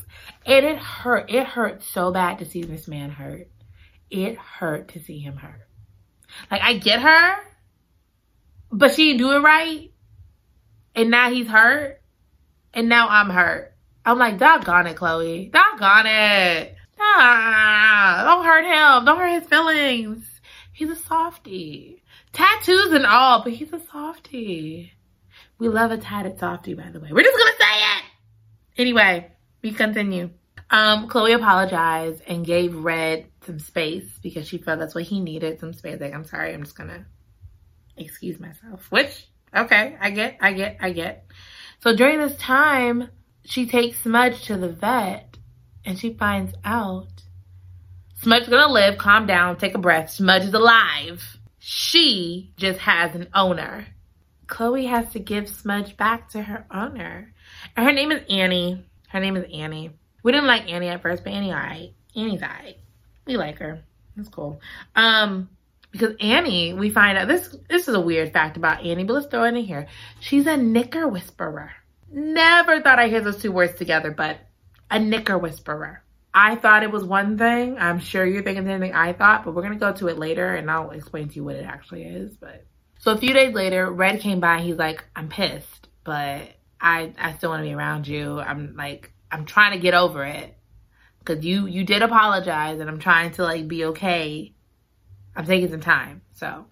And 0.46 0.64
it 0.64 0.78
hurt. 0.78 1.30
It 1.30 1.46
hurt 1.46 1.82
so 1.82 2.12
bad 2.12 2.38
to 2.38 2.44
see 2.44 2.62
this 2.62 2.86
man 2.86 3.10
hurt. 3.10 3.48
It 4.08 4.38
hurt 4.38 4.88
to 4.90 5.00
see 5.00 5.18
him 5.18 5.36
hurt. 5.36 5.66
Like 6.50 6.62
I 6.62 6.78
get 6.78 7.00
her, 7.00 7.36
but 8.70 8.94
she 8.94 9.08
didn't 9.08 9.18
do 9.18 9.32
it 9.32 9.40
right. 9.40 9.90
And 10.94 11.10
now 11.10 11.30
he's 11.30 11.48
hurt. 11.48 12.00
And 12.72 12.88
now 12.88 13.08
I'm 13.08 13.30
hurt. 13.30 13.74
I'm 14.04 14.18
like, 14.18 14.38
doggone 14.38 14.86
it, 14.86 14.96
Chloe. 14.96 15.50
Doggone 15.52 16.06
it. 16.06 16.77
Nah, 16.98 18.24
don't 18.24 18.44
hurt 18.44 18.64
him. 18.64 19.04
Don't 19.04 19.18
hurt 19.18 19.40
his 19.40 19.48
feelings. 19.48 20.24
He's 20.72 20.90
a 20.90 20.96
softie. 20.96 22.02
Tattoos 22.32 22.92
and 22.92 23.06
all, 23.06 23.42
but 23.42 23.52
he's 23.52 23.72
a 23.72 23.80
softie. 23.80 24.92
We 25.58 25.68
love 25.68 25.90
a 25.90 25.98
tatted 25.98 26.38
softie, 26.38 26.74
by 26.74 26.90
the 26.90 27.00
way. 27.00 27.08
We're 27.10 27.22
just 27.22 27.38
gonna 27.38 27.56
say 27.58 27.78
it. 27.96 28.04
Anyway, 28.78 29.32
we 29.62 29.72
continue. 29.72 30.30
Um, 30.70 31.08
Chloe 31.08 31.32
apologized 31.32 32.22
and 32.26 32.44
gave 32.44 32.74
Red 32.74 33.26
some 33.46 33.58
space 33.58 34.06
because 34.22 34.46
she 34.46 34.58
felt 34.58 34.78
that's 34.78 34.94
what 34.94 35.04
he 35.04 35.20
needed, 35.20 35.58
some 35.60 35.72
space. 35.72 36.00
Like, 36.00 36.14
I'm 36.14 36.24
sorry, 36.24 36.52
I'm 36.52 36.62
just 36.62 36.76
gonna 36.76 37.06
excuse 37.96 38.38
myself. 38.38 38.86
Which, 38.90 39.28
okay, 39.56 39.96
I 40.00 40.10
get, 40.10 40.38
I 40.40 40.52
get, 40.52 40.76
I 40.80 40.92
get. 40.92 41.26
So 41.80 41.96
during 41.96 42.18
this 42.18 42.36
time, 42.36 43.08
she 43.44 43.66
takes 43.66 44.00
Smudge 44.02 44.44
to 44.46 44.56
the 44.56 44.68
vet 44.68 45.27
and 45.88 45.98
she 45.98 46.12
finds 46.12 46.54
out 46.66 47.08
Smudge's 48.20 48.48
gonna 48.48 48.70
live, 48.70 48.98
calm 48.98 49.26
down, 49.26 49.56
take 49.56 49.74
a 49.74 49.78
breath. 49.78 50.10
Smudge 50.10 50.44
is 50.44 50.52
alive. 50.52 51.38
She 51.58 52.52
just 52.56 52.80
has 52.80 53.14
an 53.14 53.28
owner. 53.32 53.86
Chloe 54.46 54.86
has 54.86 55.10
to 55.12 55.18
give 55.18 55.48
Smudge 55.48 55.96
back 55.96 56.28
to 56.30 56.42
her 56.42 56.66
owner. 56.70 57.32
And 57.74 57.86
her 57.86 57.92
name 57.92 58.12
is 58.12 58.22
Annie. 58.28 58.84
Her 59.08 59.20
name 59.20 59.36
is 59.36 59.46
Annie. 59.52 59.92
We 60.22 60.32
didn't 60.32 60.46
like 60.46 60.70
Annie 60.70 60.88
at 60.88 61.00
first, 61.00 61.24
but 61.24 61.32
Annie 61.32 61.52
alright. 61.52 61.94
Annie's 62.14 62.42
alright. 62.42 62.76
We 63.24 63.36
like 63.36 63.58
her. 63.58 63.82
That's 64.16 64.28
cool. 64.28 64.60
Um, 64.94 65.48
because 65.92 66.16
Annie, 66.20 66.74
we 66.74 66.90
find 66.90 67.16
out 67.16 67.28
this 67.28 67.56
this 67.70 67.88
is 67.88 67.94
a 67.94 68.00
weird 68.00 68.32
fact 68.34 68.58
about 68.58 68.84
Annie, 68.84 69.04
but 69.04 69.14
let's 69.14 69.26
throw 69.28 69.44
it 69.44 69.54
in 69.54 69.64
here. 69.64 69.86
She's 70.20 70.46
a 70.46 70.56
knicker 70.56 71.08
whisperer. 71.08 71.70
Never 72.10 72.82
thought 72.82 72.98
I'd 72.98 73.10
hear 73.10 73.20
those 73.22 73.40
two 73.40 73.52
words 73.52 73.74
together, 73.74 74.10
but 74.10 74.38
a 74.90 74.98
knicker 74.98 75.38
whisperer. 75.38 76.02
I 76.32 76.56
thought 76.56 76.82
it 76.82 76.90
was 76.90 77.04
one 77.04 77.38
thing. 77.38 77.78
I'm 77.78 77.98
sure 77.98 78.24
you're 78.24 78.42
thinking 78.42 78.64
the 78.64 78.70
same 78.70 78.80
thing 78.80 78.94
I 78.94 79.12
thought, 79.12 79.44
but 79.44 79.54
we're 79.54 79.62
gonna 79.62 79.76
go 79.76 79.92
to 79.92 80.08
it 80.08 80.18
later 80.18 80.54
and 80.54 80.70
I'll 80.70 80.90
explain 80.90 81.28
to 81.28 81.34
you 81.34 81.44
what 81.44 81.56
it 81.56 81.64
actually 81.64 82.04
is. 82.04 82.36
But 82.36 82.64
so 82.98 83.12
a 83.12 83.18
few 83.18 83.32
days 83.32 83.54
later, 83.54 83.90
Red 83.90 84.20
came 84.20 84.40
by. 84.40 84.56
And 84.56 84.64
he's 84.64 84.76
like, 84.76 85.04
I'm 85.16 85.28
pissed, 85.28 85.88
but 86.04 86.48
I 86.80 87.12
I 87.18 87.34
still 87.34 87.50
want 87.50 87.62
to 87.62 87.68
be 87.68 87.74
around 87.74 88.06
you. 88.06 88.38
I'm 88.38 88.76
like 88.76 89.12
I'm 89.30 89.44
trying 89.44 89.72
to 89.72 89.78
get 89.78 89.94
over 89.94 90.24
it. 90.24 90.54
Cause 91.24 91.44
you, 91.44 91.66
you 91.66 91.84
did 91.84 92.00
apologize 92.00 92.80
and 92.80 92.88
I'm 92.88 93.00
trying 93.00 93.32
to 93.32 93.42
like 93.42 93.68
be 93.68 93.86
okay. 93.86 94.54
I'm 95.36 95.44
taking 95.44 95.70
some 95.70 95.80
time. 95.80 96.22
So, 96.32 96.66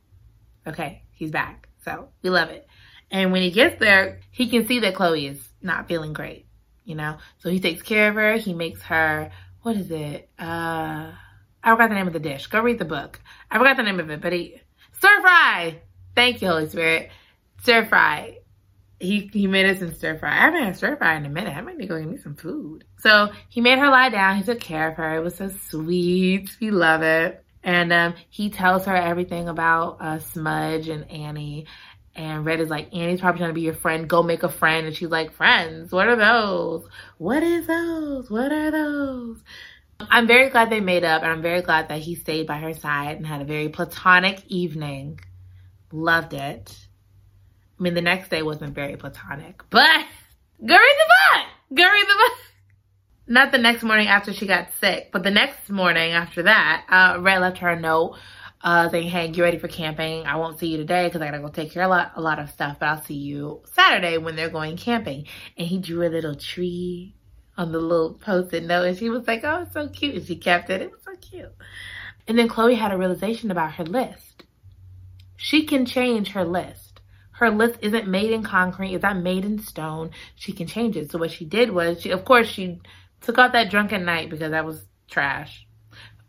okay, 0.67 1.03
he's 1.13 1.31
back. 1.31 1.69
So 1.85 2.09
we 2.23 2.31
love 2.31 2.49
it. 2.49 2.67
And 3.11 3.33
when 3.33 3.43
he 3.43 3.51
gets 3.51 3.79
there, 3.79 4.21
he 4.31 4.49
can 4.49 4.67
see 4.67 4.81
that 4.81 4.95
Chloe 4.95 5.27
is 5.27 5.47
not 5.61 5.89
feeling 5.89 6.13
great, 6.13 6.46
you 6.87 6.95
know? 6.95 7.19
So 7.39 7.51
he 7.51 7.61
takes 7.61 7.83
care 7.83 8.09
of 8.09 8.15
her. 8.15 8.37
He 8.37 8.55
makes 8.55 8.81
her, 8.83 9.31
what 9.63 9.77
is 9.77 9.91
it? 9.91 10.31
Uh, 10.39 11.13
I 11.63 11.71
forgot 11.71 11.91
the 11.91 11.95
name 11.95 12.07
of 12.07 12.15
the 12.15 12.21
dish. 12.21 12.47
Go 12.47 12.61
read 12.61 12.79
the 12.79 12.85
book. 12.87 13.21
I 13.51 13.59
forgot 13.59 13.77
the 13.77 13.83
name 13.83 14.01
of 14.01 14.09
it, 14.09 14.21
but 14.23 14.33
he, 14.33 14.63
stir 14.93 15.21
fry. 15.21 15.83
Thank 16.15 16.41
you, 16.41 16.49
Holy 16.49 16.69
Spirit. 16.69 17.11
Stir 17.61 17.85
fry 17.85 18.39
he 18.99 19.31
he 19.33 19.47
made 19.47 19.67
us 19.67 19.79
some 19.79 19.93
stir 19.93 20.19
fry. 20.19 20.33
I 20.33 20.41
haven't 20.41 20.65
had 20.65 20.77
stir 20.77 20.97
fry 20.97 21.17
in 21.17 21.27
a 21.27 21.29
minute. 21.29 21.57
I 21.57 21.61
might 21.61 21.77
need 21.77 21.85
to 21.85 21.89
go 21.89 21.99
get 21.99 22.09
me 22.09 22.17
some 22.17 22.35
food. 22.35 22.85
So 22.99 23.31
he 23.49 23.61
made 23.61 23.79
her 23.79 23.91
lie 23.91 24.09
down. 24.09 24.37
He 24.37 24.43
took 24.43 24.61
care 24.61 24.89
of 24.89 24.97
her. 24.97 25.17
It 25.17 25.23
was 25.23 25.37
so 25.37 25.51
sweet. 25.69 26.57
We 26.61 26.71
love 26.71 27.03
it. 27.03 27.43
And 27.63 27.93
um, 27.93 28.15
he 28.31 28.49
tells 28.51 28.87
her 28.87 28.97
everything 28.97 29.49
about 29.49 29.99
uh, 30.01 30.19
Smudge 30.21 30.89
and 30.89 31.11
Annie. 31.11 31.67
And 32.17 32.45
Red 32.47 32.61
is 32.61 32.71
like, 32.71 32.95
Annie's 32.95 33.21
probably 33.21 33.41
trying 33.41 33.51
to 33.51 33.55
be 33.55 33.61
your 33.61 33.75
friend. 33.75 34.09
Go 34.09 34.23
make 34.23 34.43
a 34.43 34.49
friend. 34.49 34.87
And 34.87 34.97
she's 34.97 35.11
like, 35.11 35.35
friends? 35.35 35.93
What 35.93 36.09
are 36.09 36.17
those? 36.17 36.89
What 37.19 37.43
is 37.43 37.67
those? 37.67 38.31
What 38.31 38.51
are 38.53 38.71
those? 38.71 39.39
I'm 40.01 40.27
very 40.27 40.49
glad 40.49 40.71
they 40.71 40.81
made 40.81 41.05
up. 41.05 41.23
And 41.23 41.31
I'm 41.31 41.43
very 41.43 41.61
glad 41.61 41.89
that 41.91 42.01
he 42.01 42.15
stayed 42.15 42.47
by 42.47 42.59
her 42.59 42.73
side 42.73 43.19
and 43.19 43.27
had 43.27 43.43
a 43.43 43.45
very 43.45 43.69
platonic 43.69 44.43
evening. 44.47 45.21
Loved 45.93 46.33
it. 46.33 46.75
I 47.79 47.83
mean, 47.83 47.95
the 47.95 48.01
next 48.01 48.31
day 48.31 48.43
wasn't 48.43 48.75
very 48.75 48.97
platonic, 48.97 49.63
but 49.69 50.07
read 50.59 50.79
the. 50.79 51.75
Go 51.75 51.83
read 51.83 52.07
the 52.07 52.15
book. 52.15 52.39
Not 53.29 53.51
the 53.53 53.59
next 53.59 53.83
morning 53.83 54.07
after 54.07 54.33
she 54.33 54.47
got 54.47 54.69
sick, 54.81 55.11
but 55.13 55.25
the 55.25 55.33
next 55.33 55.69
morning 55.69 56.13
after 56.13 56.45
that, 56.45 56.87
uh, 56.89 57.21
Ray 57.21 57.39
left 57.39 57.59
her 57.59 57.71
a 57.71 57.79
note 57.79 58.17
uh, 58.63 58.89
saying, 58.89 59.09
hey, 59.09 59.29
get 59.29 59.43
ready 59.43 59.59
for 59.59 59.69
camping. 59.69 60.27
I 60.27 60.37
won't 60.37 60.59
see 60.59 60.69
you 60.69 60.77
today 60.79 61.07
because 61.07 61.21
I 61.23 61.27
gotta 61.27 61.41
go 61.41 61.49
take 61.49 61.73
care 61.73 61.85
of 61.85 61.89
a 61.89 61.91
lot, 61.91 62.13
a 62.17 62.21
lot 62.21 62.39
of 62.39 62.51
stuff, 62.51 62.79
but 62.81 62.87
I'll 62.87 63.03
see 63.03 63.15
you 63.15 63.63
Saturday 63.73 64.19
when 64.19 64.35
they're 64.37 64.49
going 64.49 64.77
camping. 64.77 65.27
And 65.57 65.69
he 65.69 65.79
drew 65.79 66.07
a 66.07 66.11
little 66.11 66.35
tree 66.35 67.15
on 67.57 67.73
the 67.73 67.79
little 67.79 68.15
post-it 68.15 68.65
note 68.65 68.87
and 68.87 68.99
she 68.99 69.09
was 69.09 69.27
like, 69.27 69.45
oh, 69.45 69.63
it's 69.63 69.73
so 69.73 69.89
cute. 69.89 70.15
And 70.17 70.27
she 70.27 70.37
kept 70.37 70.71
it. 70.71 70.83
It 70.83 70.91
was 70.91 71.03
so 71.05 71.15
cute. 71.21 71.53
And 72.27 72.39
then 72.39 72.49
Chloe 72.49 72.75
had 72.75 72.93
a 72.93 72.99
realization 72.99 73.51
about 73.51 73.75
her 73.75 73.85
list. 73.85 74.45
She 75.37 75.65
can 75.65 75.87
change 75.87 76.29
her 76.31 76.45
list. 76.45 77.01
her 77.37 77.51
list 77.51 77.79
isn't 77.83 78.09
made 78.09 78.31
in 78.31 78.43
concrete, 78.43 78.95
it's 78.95 79.03
not 79.03 79.19
made 79.19 79.45
in 79.45 79.59
stone. 79.59 80.11
She 80.35 80.53
can 80.53 80.67
change 80.67 80.97
it. 80.97 81.11
So 81.11 81.19
what 81.19 81.31
she 81.31 81.45
did 81.45 81.71
was, 81.71 82.01
she, 82.01 82.11
of 82.11 82.25
course, 82.25 82.49
she 82.49 82.81
took 83.21 83.39
out 83.39 83.53
that 83.53 83.71
drunken 83.71 84.05
night 84.05 84.31
because 84.31 84.51
that 84.51 84.65
was 84.65 84.85
trash. 85.09 85.66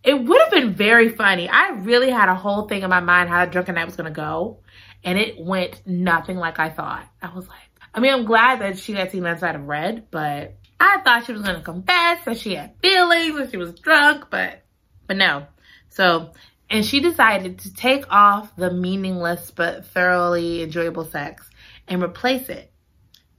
It 0.08 0.24
would 0.24 0.42
have 0.42 0.52
been 0.52 0.74
very 0.74 1.10
funny. 1.10 1.50
I 1.50 1.72
really 1.72 2.10
had 2.10 2.30
a 2.30 2.34
whole 2.34 2.66
thing 2.70 2.82
in 2.82 2.90
my 2.90 3.02
mind 3.02 3.28
how 3.28 3.44
drunken 3.44 3.76
night 3.76 3.88
was 3.88 3.98
going 3.98 4.08
to 4.08 4.16
go. 4.16 4.60
And 5.04 5.20
it 5.20 5.38
went 5.38 5.86
nothing 5.86 6.38
like 6.38 6.60
I 6.60 6.70
thought. 6.70 7.06
I 7.22 7.36
was 7.36 7.46
like, 7.46 7.58
I 7.94 8.00
mean, 8.00 8.14
I'm 8.14 8.24
glad 8.24 8.62
that 8.62 8.80
she 8.80 8.94
got 8.94 9.12
seen 9.12 9.24
that 9.24 9.42
side 9.42 9.56
of 9.56 9.68
red, 9.68 10.10
but 10.10 10.56
I 10.80 11.00
thought 11.04 11.26
she 11.26 11.34
was 11.34 11.42
going 11.42 11.58
to 11.58 11.62
confess 11.62 12.24
that 12.24 12.38
she 12.38 12.56
had 12.56 12.76
feelings 12.82 13.38
and 13.38 13.52
she 13.52 13.58
was 13.58 13.78
drunk, 13.82 14.28
but, 14.32 14.64
but 15.08 15.18
no. 15.18 15.46
So, 15.90 16.32
and 16.70 16.86
she 16.86 17.02
decided 17.02 17.60
to 17.60 17.74
take 17.74 18.06
off 18.10 18.56
the 18.56 18.72
meaningless 18.72 19.52
but 19.52 19.88
thoroughly 19.88 20.64
enjoyable 20.64 21.04
sex 21.04 21.50
and 21.86 22.02
replace 22.02 22.48
it 22.48 22.72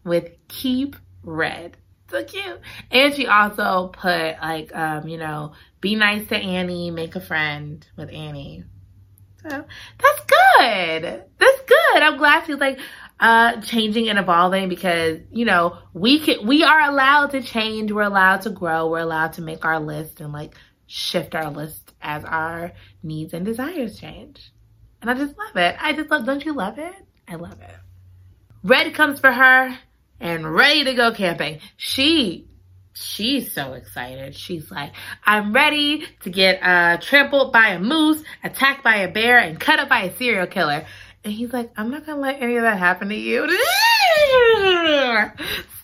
with 0.04 0.32
keep 0.48 0.96
red. 1.22 1.78
So 2.10 2.24
cute. 2.24 2.60
And 2.90 3.14
she 3.14 3.26
also 3.26 3.88
put 3.88 4.36
like, 4.40 4.74
um, 4.74 5.08
you 5.08 5.18
know, 5.18 5.52
be 5.80 5.94
nice 5.94 6.26
to 6.28 6.36
Annie, 6.36 6.90
make 6.90 7.16
a 7.16 7.20
friend 7.20 7.86
with 7.96 8.10
Annie. 8.12 8.64
So 9.42 9.48
that's 9.48 10.20
good. 10.20 11.24
That's 11.38 11.60
good. 11.66 12.02
I'm 12.02 12.16
glad 12.16 12.46
she's 12.46 12.56
like, 12.56 12.78
uh, 13.20 13.60
changing 13.60 14.08
and 14.08 14.18
evolving 14.18 14.68
because, 14.68 15.18
you 15.30 15.44
know, 15.44 15.78
we 15.92 16.20
can, 16.20 16.46
we 16.46 16.62
are 16.62 16.88
allowed 16.88 17.32
to 17.32 17.42
change. 17.42 17.92
We're 17.92 18.02
allowed 18.02 18.42
to 18.42 18.50
grow. 18.50 18.88
We're 18.88 19.00
allowed 19.00 19.34
to 19.34 19.42
make 19.42 19.64
our 19.64 19.80
list 19.80 20.20
and 20.20 20.32
like 20.32 20.54
shift 20.86 21.34
our 21.34 21.50
list 21.50 21.92
as 22.00 22.24
our 22.24 22.72
needs 23.02 23.34
and 23.34 23.44
desires 23.44 23.98
change. 23.98 24.52
And 25.02 25.10
I 25.10 25.14
just 25.14 25.36
love 25.36 25.56
it. 25.56 25.76
I 25.78 25.92
just 25.92 26.10
love, 26.10 26.24
don't 26.24 26.44
you 26.44 26.54
love 26.54 26.78
it? 26.78 26.94
I 27.26 27.34
love 27.34 27.60
it. 27.60 27.76
Red 28.62 28.94
comes 28.94 29.20
for 29.20 29.30
her 29.30 29.78
and 30.20 30.54
ready 30.54 30.84
to 30.84 30.94
go 30.94 31.12
camping. 31.12 31.60
She 31.76 32.48
she's 32.94 33.52
so 33.52 33.74
excited. 33.74 34.34
She's 34.34 34.70
like, 34.70 34.92
I'm 35.24 35.52
ready 35.52 36.04
to 36.22 36.30
get 36.30 36.60
uh, 36.62 36.98
trampled 36.98 37.52
by 37.52 37.68
a 37.68 37.78
moose, 37.78 38.22
attacked 38.42 38.82
by 38.82 38.96
a 38.96 39.08
bear, 39.08 39.38
and 39.38 39.58
cut 39.58 39.78
up 39.78 39.88
by 39.88 40.02
a 40.02 40.16
serial 40.16 40.46
killer. 40.46 40.84
And 41.24 41.32
he's 41.32 41.52
like, 41.52 41.70
I'm 41.76 41.90
not 41.90 42.06
gonna 42.06 42.20
let 42.20 42.42
any 42.42 42.56
of 42.56 42.62
that 42.62 42.78
happen 42.78 43.08
to 43.08 43.14
you. 43.14 43.46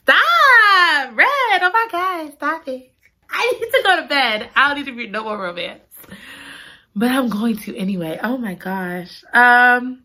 Stop! 0.03 1.16
Red, 1.16 1.62
oh 1.62 1.70
my 1.73 1.88
God, 1.90 2.33
stop 2.35 2.68
it. 2.68 2.90
I 3.31 3.53
need 3.53 3.70
to 3.70 3.83
go 3.85 4.01
to 4.01 4.09
bed. 4.09 4.49
I 4.55 4.68
don't 4.68 4.79
need 4.79 4.87
to 4.90 4.97
read 4.97 5.12
no 5.12 5.25
more 5.25 5.38
romance. 5.38 5.81
But 6.97 7.11
I'm 7.11 7.29
going 7.29 7.57
to 7.59 7.77
anyway. 7.77 8.20
Oh 8.23 8.38
my 8.38 8.55
gosh. 8.55 9.25
Um, 9.33 10.05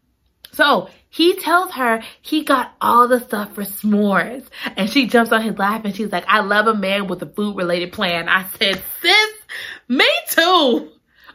so 0.54 0.90
he 1.10 1.36
tells 1.36 1.72
her 1.72 2.04
he 2.22 2.44
got 2.44 2.74
all 2.80 3.08
the 3.08 3.20
stuff 3.20 3.56
for 3.56 3.64
s'mores. 3.64 4.46
And 4.76 4.90
she 4.90 5.08
jumps 5.08 5.32
on 5.32 5.42
his 5.42 5.58
lap 5.58 5.84
and 5.84 5.96
she's 5.96 6.12
like, 6.12 6.26
I 6.28 6.42
love 6.42 6.68
a 6.68 6.76
man 6.76 7.08
with 7.08 7.22
a 7.24 7.26
food 7.26 7.58
related 7.58 7.92
plan. 7.92 8.30
I 8.30 8.46
said, 8.58 8.82
sis, 9.02 9.32
me 9.88 10.08
too. 10.30 10.92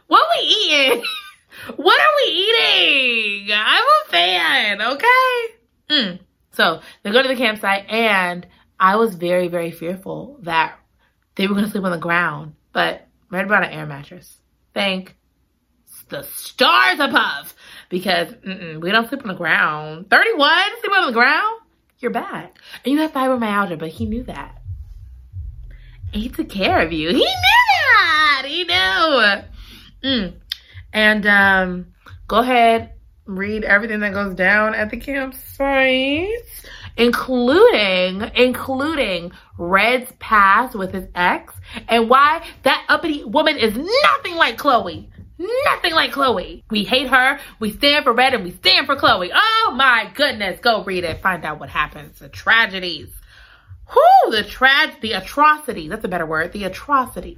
What 0.07 0.23
are 0.23 0.29
we 0.39 0.47
eating? 0.47 1.03
what 1.75 1.99
are 1.99 2.13
we 2.23 2.31
eating? 2.31 3.49
I'm 3.53 3.83
a 3.83 4.09
fan, 4.09 4.81
okay? 4.81 5.47
Mm. 5.89 6.19
So 6.51 6.81
they 7.03 7.11
go 7.11 7.21
to 7.21 7.27
the 7.27 7.35
campsite 7.35 7.89
and 7.89 8.47
I 8.79 8.95
was 8.95 9.15
very, 9.15 9.49
very 9.49 9.71
fearful 9.71 10.39
that 10.43 10.79
they 11.35 11.47
were 11.47 11.53
going 11.53 11.65
to 11.65 11.71
sleep 11.71 11.83
on 11.83 11.91
the 11.91 11.97
ground, 11.97 12.55
but 12.71 13.07
right 13.29 13.45
about 13.45 13.63
an 13.63 13.71
air 13.71 13.85
mattress. 13.85 14.37
Thank 14.73 15.15
the 16.09 16.23
stars 16.23 16.99
above 16.99 17.55
because 17.89 18.33
we 18.43 18.91
don't 18.91 19.07
sleep 19.09 19.21
on 19.21 19.27
the 19.27 19.33
ground. 19.33 20.09
31, 20.09 20.51
sleep 20.81 20.91
on 20.91 21.07
the 21.07 21.13
ground? 21.13 21.61
You're 21.99 22.11
back. 22.11 22.57
And 22.83 22.93
you 22.93 22.99
have 22.99 23.13
fibromyalgia, 23.13 23.79
but 23.79 23.89
he 23.89 24.05
knew 24.05 24.23
that. 24.23 24.61
And 26.13 26.21
he 26.21 26.29
took 26.29 26.49
care 26.49 26.81
of 26.81 26.91
you. 26.91 27.09
He 27.09 27.15
knew 27.15 27.25
that. 27.25 28.43
He 28.45 28.63
knew. 28.63 30.09
Mm. 30.09 30.33
And 30.93 31.25
um, 31.25 31.87
go 32.27 32.37
ahead, 32.37 32.93
read 33.25 33.63
everything 33.63 34.01
that 34.01 34.13
goes 34.13 34.35
down 34.35 34.75
at 34.75 34.91
the 34.91 34.97
campsite, 34.97 36.29
including, 36.95 38.29
including 38.35 39.31
Red's 39.57 40.11
past 40.19 40.75
with 40.75 40.93
his 40.93 41.07
ex 41.15 41.53
and 41.87 42.09
why 42.09 42.45
that 42.63 42.85
uppity 42.87 43.23
woman 43.23 43.57
is 43.57 43.75
nothing 43.75 44.35
like 44.35 44.57
Chloe. 44.57 45.09
Nothing 45.37 45.93
like 45.93 46.11
Chloe. 46.11 46.63
We 46.69 46.83
hate 46.83 47.07
her. 47.09 47.39
We 47.59 47.71
stand 47.71 48.05
for 48.05 48.13
Red 48.13 48.33
and 48.33 48.43
we 48.43 48.51
stand 48.51 48.85
for 48.85 48.95
Chloe. 48.95 49.31
Oh 49.33 49.73
my 49.75 50.09
goodness. 50.13 50.59
Go 50.61 50.83
read 50.83 51.03
it. 51.03 51.21
Find 51.21 51.43
out 51.43 51.59
what 51.59 51.69
happens. 51.69 52.19
The 52.19 52.29
tragedies. 52.29 53.09
Whoo, 53.93 54.31
the 54.31 54.43
trag, 54.43 55.01
the 55.01 55.13
atrocities. 55.13 55.89
That's 55.89 56.05
a 56.05 56.09
better 56.09 56.25
word. 56.25 56.53
The 56.53 56.63
atrocities. 56.63 57.37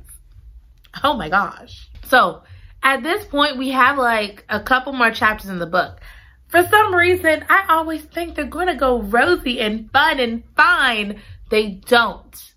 Oh 1.03 1.15
my 1.15 1.29
gosh. 1.29 1.89
So 2.05 2.43
at 2.83 3.03
this 3.03 3.25
point, 3.25 3.57
we 3.57 3.69
have 3.69 3.97
like 3.97 4.45
a 4.47 4.61
couple 4.61 4.93
more 4.93 5.11
chapters 5.11 5.49
in 5.49 5.59
the 5.59 5.65
book. 5.65 5.99
For 6.47 6.65
some 6.67 6.95
reason, 6.95 7.45
I 7.49 7.65
always 7.69 8.03
think 8.03 8.35
they're 8.35 8.45
to 8.45 8.75
go 8.75 9.01
rosy 9.01 9.59
and 9.59 9.91
fun 9.91 10.19
and 10.19 10.43
fine. 10.55 11.21
They 11.49 11.81
don't. 11.85 12.53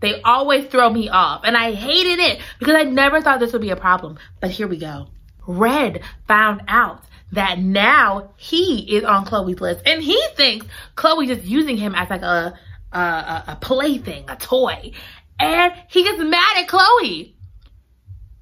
They 0.00 0.20
always 0.22 0.66
throw 0.66 0.90
me 0.90 1.08
off. 1.08 1.42
And 1.44 1.56
I 1.56 1.72
hated 1.72 2.18
it 2.18 2.40
because 2.58 2.74
I 2.74 2.84
never 2.84 3.20
thought 3.20 3.40
this 3.40 3.52
would 3.52 3.62
be 3.62 3.70
a 3.70 3.76
problem. 3.76 4.18
But 4.40 4.50
here 4.50 4.66
we 4.66 4.78
go. 4.78 5.08
Red 5.46 6.02
found 6.26 6.62
out 6.68 7.04
that 7.32 7.58
now 7.58 8.30
he 8.36 8.96
is 8.96 9.04
on 9.04 9.24
Chloe's 9.24 9.60
list 9.60 9.82
and 9.86 10.02
he 10.02 10.20
thinks 10.36 10.66
Chloe's 10.96 11.28
just 11.28 11.44
using 11.44 11.76
him 11.76 11.94
as 11.94 12.10
like 12.10 12.22
a, 12.22 12.58
a, 12.92 12.98
a 12.98 13.58
plaything, 13.60 14.24
a 14.28 14.36
toy. 14.36 14.92
And 15.38 15.72
he 15.88 16.02
gets 16.02 16.22
mad 16.22 16.58
at 16.58 16.68
Chloe. 16.68 17.36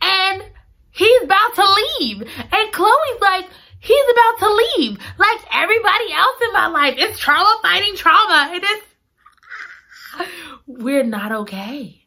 And 0.01 0.42
he's 0.90 1.23
about 1.23 1.55
to 1.55 1.77
leave. 1.99 2.23
And 2.23 2.73
Chloe's 2.73 3.21
like, 3.21 3.47
he's 3.81 4.05
about 4.12 4.38
to 4.38 4.55
leave. 4.77 4.99
Like 5.18 5.38
everybody 5.53 6.12
else 6.12 6.37
in 6.42 6.53
my 6.53 6.68
life. 6.68 6.94
It's 6.99 7.18
trauma 7.18 7.59
fighting 7.62 7.97
trauma. 7.97 8.51
And 8.53 8.62
it's 8.62 8.88
we're 10.67 11.05
not 11.05 11.33
okay. 11.33 12.07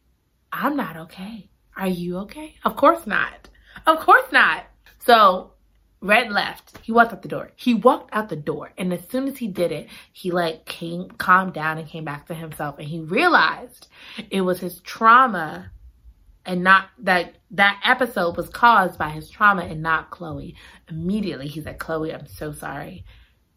I'm 0.52 0.76
not 0.76 0.96
okay. 0.96 1.48
Are 1.76 1.88
you 1.88 2.18
okay? 2.18 2.54
Of 2.64 2.76
course 2.76 3.06
not. 3.06 3.48
Of 3.86 4.00
course 4.00 4.30
not. 4.32 4.64
So 4.98 5.52
Red 6.00 6.32
left. 6.32 6.78
He 6.82 6.90
walked 6.90 7.12
out 7.12 7.22
the 7.22 7.28
door. 7.28 7.52
He 7.54 7.74
walked 7.74 8.10
out 8.12 8.28
the 8.28 8.36
door. 8.36 8.72
And 8.76 8.92
as 8.92 9.08
soon 9.08 9.28
as 9.28 9.38
he 9.38 9.46
did 9.46 9.70
it, 9.70 9.88
he 10.12 10.32
like 10.32 10.66
came, 10.66 11.08
calmed 11.12 11.54
down 11.54 11.78
and 11.78 11.88
came 11.88 12.04
back 12.04 12.26
to 12.26 12.34
himself. 12.34 12.78
And 12.78 12.88
he 12.88 13.00
realized 13.00 13.86
it 14.28 14.40
was 14.40 14.58
his 14.58 14.80
trauma 14.80 15.70
and 16.44 16.64
not 16.64 16.86
that 16.98 17.36
that 17.52 17.80
episode 17.84 18.36
was 18.36 18.48
caused 18.48 18.98
by 18.98 19.10
his 19.10 19.30
trauma 19.30 19.62
and 19.62 19.80
not 19.80 20.10
Chloe. 20.10 20.56
Immediately 20.90 21.46
he's 21.46 21.66
like, 21.66 21.78
Chloe, 21.78 22.12
I'm 22.12 22.26
so 22.26 22.52
sorry. 22.52 23.04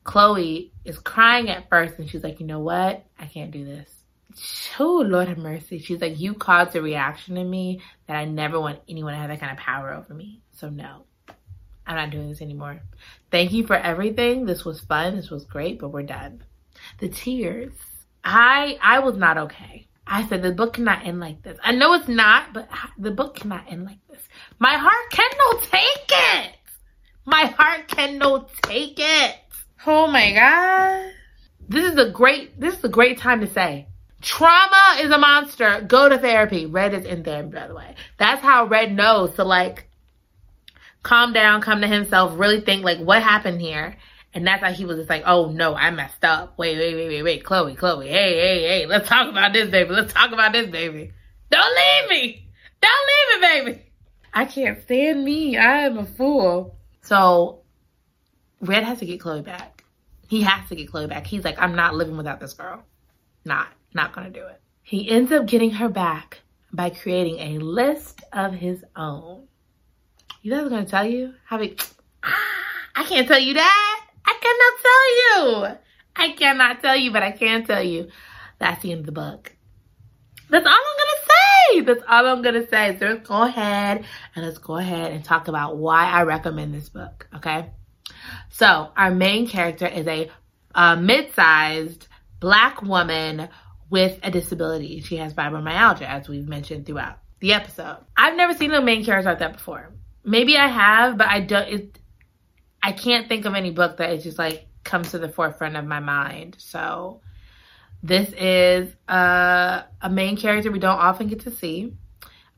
Chloe 0.04 0.72
is 0.84 1.00
crying 1.00 1.50
at 1.50 1.68
first 1.68 1.98
and 1.98 2.08
she's 2.08 2.24
like, 2.24 2.40
you 2.40 2.46
know 2.46 2.60
what? 2.60 3.04
I 3.18 3.26
can't 3.26 3.50
do 3.50 3.66
this 3.66 3.95
oh 4.80 5.04
Lord 5.06 5.28
have 5.28 5.38
mercy. 5.38 5.80
She's 5.80 6.02
like, 6.02 6.20
you 6.20 6.34
caused 6.34 6.76
a 6.76 6.82
reaction 6.82 7.38
in 7.38 7.50
me 7.50 7.82
that 8.08 8.16
I 8.16 8.26
never 8.26 8.60
want 8.60 8.80
anyone 8.88 9.14
to 9.14 9.20
have 9.20 9.30
that 9.30 9.40
kind 9.40 9.52
of 9.52 9.58
power 9.58 9.94
over 9.94 10.14
me. 10.14 10.42
So 10.52 10.70
no, 10.70 11.06
I'm 11.86 11.96
not 11.96 12.10
doing 12.10 12.30
this 12.30 12.42
anymore. 12.42 12.82
Thank 13.32 13.52
you 13.52 13.66
for 13.66 13.76
everything. 13.76 14.46
This 14.46 14.66
was 14.66 14.82
fun. 14.82 15.16
This 15.16 15.30
was 15.30 15.46
great, 15.46 15.80
but 15.80 15.90
we're 15.90 16.04
done. 16.04 16.44
The 17.00 17.10
tears. 17.10 17.74
I 18.24 18.78
I 18.82 19.00
was 19.00 19.16
not 19.16 19.38
okay. 19.38 19.88
I 20.08 20.28
said 20.28 20.42
the 20.42 20.52
book 20.52 20.74
cannot 20.74 21.06
end 21.06 21.20
like 21.20 21.42
this. 21.42 21.58
I 21.64 21.72
know 21.72 21.94
it's 21.94 22.08
not, 22.08 22.54
but 22.54 22.70
the 22.98 23.12
book 23.12 23.36
cannot 23.36 23.72
end 23.72 23.86
like 23.86 24.00
this. 24.10 24.22
My 24.60 24.76
heart 24.78 25.10
cannot 25.12 25.64
take 25.64 26.10
it. 26.10 26.56
My 27.26 27.46
heart 27.46 27.88
cannot 27.88 28.52
take 28.64 29.00
it. 29.00 29.36
Oh 29.88 30.08
my 30.08 30.32
God. 30.32 31.12
This 31.68 31.92
is 31.92 31.98
a 31.98 32.12
great, 32.12 32.60
this 32.60 32.78
is 32.78 32.84
a 32.84 32.90
great 32.90 33.18
time 33.18 33.42
to 33.42 33.48
say, 33.48 33.88
Trauma 34.26 34.98
is 35.02 35.12
a 35.12 35.20
monster. 35.20 35.82
Go 35.88 36.10
to 36.10 36.18
therapy. 36.18 36.66
Red 36.66 36.96
is 36.96 37.06
in 37.06 37.24
therapy, 37.24 37.50
by 37.50 37.68
the 37.68 37.76
way. 37.76 37.94
That's 38.18 38.42
how 38.42 38.66
Red 38.66 38.92
knows 38.92 39.36
to 39.36 39.44
like 39.44 39.88
calm 41.04 41.32
down, 41.32 41.62
come 41.62 41.82
to 41.82 41.88
himself, 41.88 42.38
really 42.38 42.60
think 42.60 42.84
like 42.84 42.98
what 42.98 43.22
happened 43.22 43.62
here. 43.62 43.96
And 44.34 44.46
that's 44.46 44.64
how 44.64 44.72
he 44.72 44.84
was 44.84 44.98
just 44.98 45.12
like, 45.12 45.22
oh 45.28 45.52
no, 45.52 45.76
I 45.76 45.92
messed 45.92 46.26
up. 46.26 46.58
Wait, 46.58 46.76
wait, 46.76 46.96
wait, 46.96 47.08
wait, 47.08 47.22
wait. 47.22 47.44
Chloe, 47.44 47.76
Chloe, 47.76 48.08
hey, 48.08 48.34
hey, 48.34 48.62
hey, 48.64 48.86
let's 48.88 49.08
talk 49.08 49.30
about 49.30 49.54
this, 49.54 49.70
baby. 49.70 49.92
Let's 49.92 50.12
talk 50.12 50.32
about 50.32 50.54
this, 50.54 50.72
baby. 50.72 51.14
Don't 51.52 51.76
leave 51.76 52.10
me. 52.10 52.48
Don't 52.82 53.08
leave 53.08 53.42
me, 53.42 53.48
baby. 53.48 53.82
I 54.34 54.46
can't 54.46 54.82
stand 54.82 55.24
me. 55.24 55.56
I 55.56 55.82
am 55.86 56.00
a 56.00 56.06
fool. 56.06 56.76
So 57.04 57.62
Red 58.60 58.84
has 58.84 58.98
to 59.00 59.06
get 59.06 59.20
Chloe 59.20 59.44
back. 59.44 59.84
He 60.28 60.42
has 60.42 60.68
to 60.70 60.76
get 60.76 60.90
Chloe 60.90 61.06
back. 61.06 61.28
He's 61.28 61.44
like, 61.44 61.60
I'm 61.60 61.76
not 61.76 61.94
living 61.94 62.18
without 62.18 62.40
this 62.40 62.54
girl. 62.54 62.82
Not. 63.46 63.68
Not 63.96 64.14
gonna 64.14 64.30
do 64.30 64.46
it. 64.46 64.62
He 64.84 65.10
ends 65.10 65.32
up 65.32 65.46
getting 65.46 65.72
her 65.72 65.88
back 65.88 66.42
by 66.74 66.90
creating 66.90 67.40
a 67.40 67.60
list 67.60 68.22
of 68.34 68.54
his 68.54 68.84
own. 68.96 69.48
You 70.42 70.52
what 70.52 70.64
I'm 70.64 70.70
gonna 70.70 70.86
tell 70.86 71.06
you? 71.06 71.34
How 71.46 71.60
ah, 72.24 72.38
I 72.96 73.06
can't 73.06 73.26
tell 73.26 73.40
you 73.40 73.54
that. 73.54 74.06
I 74.26 74.36
cannot 74.42 74.82
tell 74.84 75.72
you. 75.72 75.78
I 76.18 76.32
cannot 76.38 76.82
tell 76.82 76.98
you, 76.98 77.12
but 77.12 77.24
I 77.24 77.32
can 77.32 77.66
tell 77.66 77.82
you 77.82 78.10
that's 78.60 78.84
the 78.84 78.92
end 78.92 79.00
of 79.00 79.06
the 79.06 79.12
book. 79.14 79.56
That's 80.50 80.66
all 80.66 80.74
I'm 80.74 80.98
gonna 80.98 81.26
say. 81.30 81.82
That's 81.82 82.04
all 82.10 82.28
I'm 82.28 82.42
gonna 82.42 82.68
say. 82.68 82.98
So 83.00 83.06
let's 83.06 83.28
go 83.28 83.44
ahead 83.44 84.04
and 84.36 84.46
let's 84.46 84.58
go 84.58 84.76
ahead 84.76 85.14
and 85.14 85.24
talk 85.24 85.48
about 85.48 85.78
why 85.78 86.06
I 86.10 86.24
recommend 86.24 86.74
this 86.74 86.90
book. 86.90 87.30
Okay. 87.38 87.72
So 88.50 88.92
our 88.98 89.12
main 89.12 89.48
character 89.48 89.88
is 89.88 90.06
a, 90.06 90.30
a 90.74 90.98
mid-sized 90.98 92.08
black 92.40 92.82
woman 92.82 93.50
with 93.90 94.20
a 94.24 94.32
disability. 94.32 95.02
She 95.02 95.18
has 95.18 95.34
fibromyalgia, 95.34 96.02
as 96.02 96.28
we've 96.28 96.48
mentioned 96.48 96.86
throughout 96.86 97.20
the 97.40 97.54
episode. 97.54 97.98
I've 98.18 98.36
never 98.36 98.54
seen 98.54 98.72
a 98.74 98.82
main 98.82 99.06
character 99.06 99.30
like 99.30 99.40
that 99.40 99.54
before. 99.54 99.92
Maybe 100.24 100.58
I 100.58 100.68
have, 100.68 101.18
but 101.18 101.28
I 101.28 101.42
don't. 101.42 101.68
It, 101.68 102.00
I 102.82 102.92
can't 102.92 103.28
think 103.28 103.46
of 103.46 103.56
any 103.56 103.72
book 103.72 103.98
that 103.98 104.12
is 104.12 104.24
just 104.24 104.38
like 104.38 104.68
comes 104.84 105.12
to 105.12 105.20
the 105.20 105.30
forefront 105.30 105.76
of 105.76 105.86
my 105.86 106.00
mind. 106.00 106.56
So 106.60 107.22
this 108.04 108.32
is 108.34 108.94
a, 109.08 109.86
a 110.02 110.10
main 110.10 110.38
character 110.38 110.72
we 110.72 110.80
don't 110.80 111.00
often 111.00 111.28
get 111.28 111.42
to 111.42 111.52
see. 111.52 111.94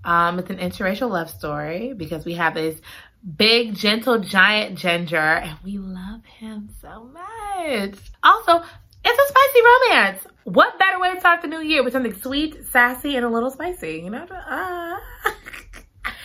Um, 0.04 0.40
it's 0.40 0.50
an 0.50 0.58
interracial 0.58 1.10
love 1.10 1.30
story 1.30 1.94
because 1.94 2.26
we 2.26 2.34
have 2.36 2.54
this 2.54 2.80
big, 3.36 3.76
gentle, 3.76 4.20
giant 4.20 4.78
ginger, 4.78 5.18
and 5.18 5.58
we 5.64 5.78
love 5.78 6.24
him 6.26 6.70
so 6.82 7.06
much. 7.06 7.96
Also, 8.24 8.64
it's 9.08 9.20
a 9.20 9.34
spicy 9.34 9.62
romance. 9.66 10.28
What 10.44 10.80
better 10.80 11.00
way 11.00 11.14
to 11.14 11.20
start 11.20 11.42
the 11.42 11.48
new 11.48 11.62
year 11.62 11.84
with 11.84 11.94
something 11.94 12.16
sweet, 12.16 12.66
sassy, 12.72 13.16
and 13.16 13.26
a 13.26 13.30
little 13.30 13.50
spicy? 13.50 14.02
You 14.04 14.10
know, 14.10 14.26
uh, 14.26 14.98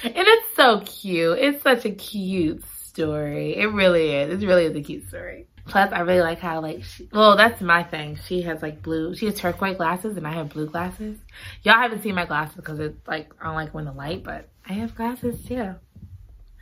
and 0.05 0.15
it's 0.17 0.57
so 0.57 0.81
cute. 0.81 1.39
It's 1.39 1.63
such 1.63 1.85
a 1.85 1.91
cute 1.91 2.65
story. 2.65 3.57
It 3.57 3.67
really 3.67 4.11
is. 4.11 4.43
It 4.43 4.47
really 4.47 4.67
is 4.67 4.77
a 4.77 4.83
cute 4.83 5.09
story. 5.09 5.47
Plus, 5.67 5.93
I 5.93 6.01
really 6.01 6.21
like 6.21 6.41
how 6.41 6.61
like, 6.61 6.83
she, 6.83 7.09
well, 7.13 7.37
that's 7.37 7.61
my 7.61 7.83
thing. 7.85 8.19
She 8.27 8.43
has 8.43 8.63
like 8.63 8.83
blue, 8.83 9.15
she 9.15 9.27
has 9.27 9.37
turquoise 9.37 9.77
glasses 9.77 10.17
and 10.17 10.27
I 10.27 10.33
have 10.33 10.49
blue 10.49 10.67
glasses. 10.67 11.19
Y'all 11.63 11.75
haven't 11.75 12.03
seen 12.03 12.17
my 12.17 12.27
glasses 12.27 12.57
because 12.57 12.81
it's 12.81 13.07
like, 13.07 13.33
I 13.41 13.45
don't 13.45 13.55
like 13.55 13.73
when 13.73 13.85
the 13.85 13.93
light, 13.93 14.25
but 14.25 14.49
I 14.69 14.73
have 14.75 14.97
glasses 14.97 15.45
too. 15.45 15.75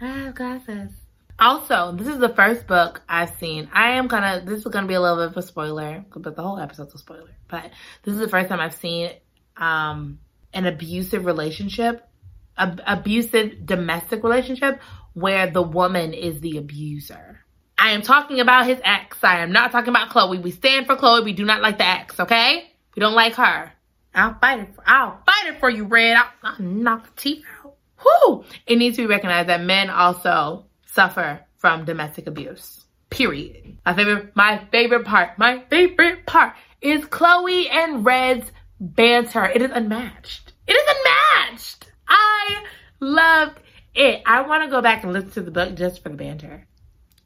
I 0.00 0.06
have 0.06 0.34
glasses. 0.34 0.92
Also, 1.40 1.92
this 1.92 2.06
is 2.06 2.18
the 2.18 2.28
first 2.28 2.66
book 2.66 3.00
I've 3.08 3.34
seen. 3.36 3.70
I 3.72 3.92
am 3.92 4.08
gonna, 4.08 4.42
this 4.44 4.58
is 4.58 4.64
gonna 4.66 4.86
be 4.86 4.94
a 4.94 5.00
little 5.00 5.16
bit 5.16 5.28
of 5.28 5.36
a 5.38 5.42
spoiler, 5.42 6.04
but 6.14 6.36
the 6.36 6.42
whole 6.42 6.58
episode's 6.58 6.94
a 6.94 6.98
spoiler. 6.98 7.34
But 7.48 7.70
this 8.02 8.12
is 8.12 8.20
the 8.20 8.28
first 8.28 8.50
time 8.50 8.60
I've 8.60 8.74
seen 8.74 9.10
um, 9.56 10.18
an 10.52 10.66
abusive 10.66 11.24
relationship, 11.24 12.06
ab- 12.58 12.82
abusive 12.86 13.64
domestic 13.64 14.22
relationship 14.22 14.80
where 15.14 15.50
the 15.50 15.62
woman 15.62 16.12
is 16.12 16.40
the 16.40 16.58
abuser. 16.58 17.40
I 17.78 17.92
am 17.92 18.02
talking 18.02 18.40
about 18.40 18.66
his 18.66 18.78
ex. 18.84 19.24
I 19.24 19.40
am 19.40 19.50
not 19.50 19.72
talking 19.72 19.88
about 19.88 20.10
Chloe. 20.10 20.38
We 20.38 20.50
stand 20.50 20.84
for 20.84 20.96
Chloe. 20.96 21.24
We 21.24 21.32
do 21.32 21.46
not 21.46 21.62
like 21.62 21.78
the 21.78 21.86
ex, 21.86 22.20
okay? 22.20 22.70
We 22.94 23.00
don't 23.00 23.14
like 23.14 23.34
her. 23.34 23.72
I'll 24.14 24.38
fight 24.38 24.60
it 24.60 24.74
for, 24.74 24.84
I'll 24.86 25.22
fight 25.24 25.54
it 25.54 25.58
for 25.58 25.70
you, 25.70 25.84
Red. 25.84 26.18
I'll, 26.18 26.30
I'll 26.42 26.60
knock 26.60 27.04
the 27.04 27.20
teeth 27.20 27.44
out. 27.64 27.76
Whoo! 28.04 28.44
It 28.66 28.76
needs 28.76 28.96
to 28.96 29.02
be 29.02 29.06
recognized 29.06 29.48
that 29.48 29.62
men 29.62 29.88
also 29.88 30.66
suffer 30.92 31.40
from 31.56 31.84
domestic 31.84 32.26
abuse. 32.26 32.84
Period. 33.10 33.78
My 33.84 33.94
favorite, 33.94 34.36
my 34.36 34.64
favorite 34.70 35.04
part, 35.04 35.38
my 35.38 35.62
favorite 35.68 36.26
part 36.26 36.54
is 36.80 37.04
Chloe 37.06 37.68
and 37.68 38.04
Red's 38.04 38.50
banter. 38.80 39.44
It 39.46 39.62
is 39.62 39.70
unmatched. 39.72 40.52
It 40.66 40.72
is 40.72 40.96
unmatched. 40.96 41.90
I 42.08 42.64
loved 43.00 43.58
it. 43.94 44.22
I 44.26 44.42
want 44.42 44.64
to 44.64 44.70
go 44.70 44.80
back 44.80 45.02
and 45.02 45.12
listen 45.12 45.30
to 45.32 45.42
the 45.42 45.50
book 45.50 45.74
just 45.74 46.02
for 46.02 46.08
the 46.08 46.16
banter. 46.16 46.66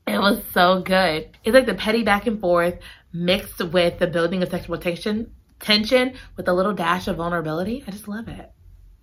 It 0.06 0.18
was 0.18 0.42
so 0.52 0.80
good. 0.80 1.30
It's 1.44 1.54
like 1.54 1.66
the 1.66 1.74
petty 1.74 2.02
back 2.02 2.26
and 2.26 2.40
forth 2.40 2.78
mixed 3.12 3.62
with 3.62 3.98
the 3.98 4.06
building 4.06 4.42
of 4.42 4.50
sexual 4.50 4.78
tension, 4.78 5.32
tension 5.60 6.14
with 6.36 6.48
a 6.48 6.52
little 6.52 6.74
dash 6.74 7.08
of 7.08 7.16
vulnerability. 7.16 7.84
I 7.86 7.90
just 7.90 8.08
love 8.08 8.28
it. 8.28 8.50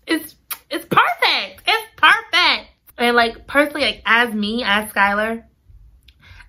It's 0.06 0.36
it's 0.69 0.86
perfect. 0.86 1.63
It's 1.65 1.88
perfect. 1.95 2.70
And 3.01 3.15
like 3.15 3.47
personally, 3.47 3.81
like 3.81 4.01
as 4.05 4.33
me, 4.33 4.63
as 4.63 4.91
Skylar, 4.91 5.43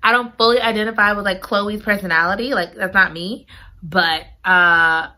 I 0.02 0.12
don't 0.12 0.36
fully 0.36 0.60
identify 0.60 1.12
with 1.14 1.24
like 1.24 1.40
Chloe's 1.40 1.82
personality. 1.82 2.52
Like 2.52 2.74
that's 2.74 2.94
not 2.94 3.12
me. 3.12 3.46
But 3.82 4.26
uh 4.44 5.08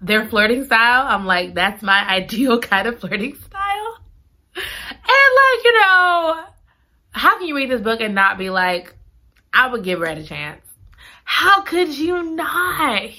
their 0.00 0.26
flirting 0.26 0.64
style, 0.64 1.06
I'm 1.06 1.24
like, 1.24 1.54
that's 1.54 1.82
my 1.82 2.06
ideal 2.08 2.58
kind 2.58 2.88
of 2.88 2.98
flirting 2.98 3.36
style. 3.36 3.98
And 4.54 4.64
like, 4.64 5.64
you 5.64 5.72
know, 5.80 6.44
how 7.12 7.38
can 7.38 7.46
you 7.46 7.56
read 7.56 7.70
this 7.70 7.80
book 7.80 8.00
and 8.00 8.14
not 8.14 8.36
be 8.36 8.50
like, 8.50 8.94
I 9.52 9.70
would 9.70 9.84
give 9.84 10.00
Red 10.00 10.18
a 10.18 10.24
chance? 10.24 10.62
How 11.24 11.62
could 11.62 11.96
you 11.96 12.22
not? 12.34 13.10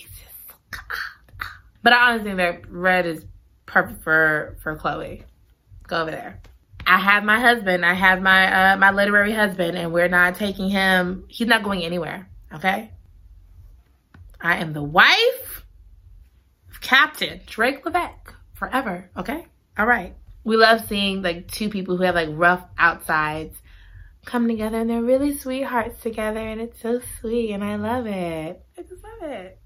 But 1.81 1.93
I 1.93 2.11
honestly 2.11 2.29
think 2.29 2.37
that 2.37 2.69
Red 2.69 3.05
is 3.05 3.25
perfect 3.65 4.03
for 4.03 4.57
for 4.61 4.75
Chloe. 4.75 5.23
Go 5.87 6.01
over 6.01 6.11
there. 6.11 6.41
I 6.85 6.97
have 6.97 7.23
my 7.23 7.39
husband. 7.39 7.85
I 7.85 7.93
have 7.93 8.21
my 8.21 8.73
uh, 8.73 8.77
my 8.77 8.91
literary 8.91 9.33
husband, 9.33 9.77
and 9.77 9.93
we're 9.93 10.09
not 10.09 10.35
taking 10.35 10.69
him. 10.69 11.25
He's 11.27 11.47
not 11.47 11.63
going 11.63 11.83
anywhere. 11.83 12.29
Okay. 12.53 12.91
I 14.39 14.57
am 14.57 14.73
the 14.73 14.83
wife 14.83 15.65
of 16.69 16.81
Captain 16.81 17.39
Drake 17.45 17.85
Levesque 17.85 18.33
forever. 18.53 19.09
Okay. 19.15 19.45
All 19.77 19.85
right. 19.85 20.15
We 20.43 20.57
love 20.57 20.85
seeing 20.87 21.21
like 21.21 21.49
two 21.49 21.69
people 21.69 21.95
who 21.95 22.03
have 22.03 22.15
like 22.15 22.29
rough 22.31 22.63
outsides 22.77 23.55
come 24.25 24.47
together 24.47 24.79
and 24.79 24.89
they're 24.89 25.01
really 25.01 25.37
sweethearts 25.37 26.01
together 26.01 26.39
and 26.39 26.61
it's 26.61 26.81
so 26.81 27.01
sweet 27.19 27.51
and 27.51 27.63
I 27.63 27.75
love 27.75 28.05
it. 28.05 28.63
I 28.77 28.81
just 28.81 29.03
love 29.03 29.31
it. 29.31 29.59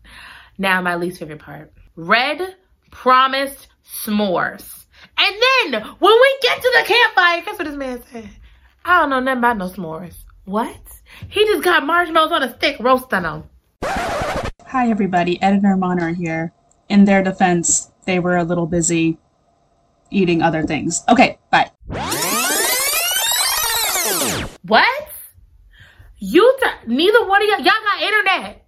Now 0.58 0.82
my 0.82 0.95
least 0.95 1.19
favorite 1.19 1.39
part. 1.39 1.73
Red 1.95 2.56
promised 2.91 3.67
s'mores. 3.86 4.86
And 5.17 5.36
then 5.71 5.82
when 5.99 6.13
we 6.13 6.38
get 6.41 6.62
to 6.62 6.73
the 6.80 6.84
campfire, 6.86 7.41
guess 7.41 7.58
what 7.58 7.67
this 7.67 7.75
man 7.75 8.01
said? 8.12 8.30
I 8.86 9.01
don't 9.01 9.10
know 9.10 9.19
nothing 9.19 9.39
about 9.39 9.58
no 9.58 9.67
s'mores. 9.67 10.15
What? 10.45 10.77
He 11.30 11.43
just 11.45 11.63
got 11.63 11.86
marshmallows 11.86 12.32
on 12.32 12.43
a 12.43 12.56
stick 12.56 12.77
roasting 12.80 13.23
them. 13.23 13.45
Hi 13.84 14.89
everybody, 14.89 15.41
Editor 15.41 15.75
Monitor 15.75 16.10
here. 16.10 16.53
In 16.89 17.06
their 17.06 17.23
defense, 17.23 17.91
they 18.06 18.19
were 18.19 18.38
a 18.38 18.43
little 18.43 18.67
busy 18.67 19.17
eating 20.12 20.41
other 20.41 20.63
things. 20.63 21.03
Okay, 21.10 21.39
bye. 21.51 21.71
What? 24.63 25.10
You 26.19 26.58
t- 26.62 26.88
neither 26.93 27.25
one 27.27 27.41
of 27.41 27.47
y'all 27.49 27.60
y'all 27.60 27.84
got 27.84 28.01
internet. 28.01 28.65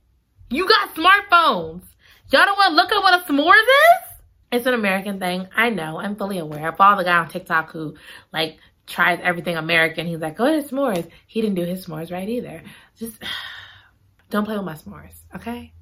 You 0.50 0.68
got 0.68 0.96
smartphones. 0.96 1.84
Y'all 2.32 2.46
don't 2.46 2.58
want 2.58 2.72
to 2.72 2.76
look 2.76 2.92
up 2.92 3.04
what 3.04 3.22
a 3.22 3.24
s'mores 3.32 3.62
is? 3.62 4.09
It's 4.52 4.66
an 4.66 4.74
American 4.74 5.20
thing. 5.20 5.48
I 5.56 5.70
know. 5.70 6.00
I'm 6.00 6.16
fully 6.16 6.40
aware. 6.40 6.72
I 6.72 6.76
follow 6.76 6.98
the 6.98 7.04
guy 7.04 7.18
on 7.18 7.30
TikTok 7.30 7.72
who 7.72 7.96
like 8.34 8.58
tries 8.88 9.20
everything 9.22 9.56
American. 9.56 10.08
He's 10.08 10.20
like, 10.20 10.38
go 10.38 10.46
to 10.46 10.68
s'mores. 10.68 11.10
He 11.28 11.42
didn't 11.42 11.56
do 11.56 11.66
his 11.66 11.86
s'mores 11.86 12.12
right 12.12 12.28
either. 12.28 12.64
Just 12.98 13.22
don't 14.30 14.46
play 14.46 14.56
with 14.56 14.66
my 14.66 14.76
s'mores, 14.76 15.14
okay? 15.36 15.74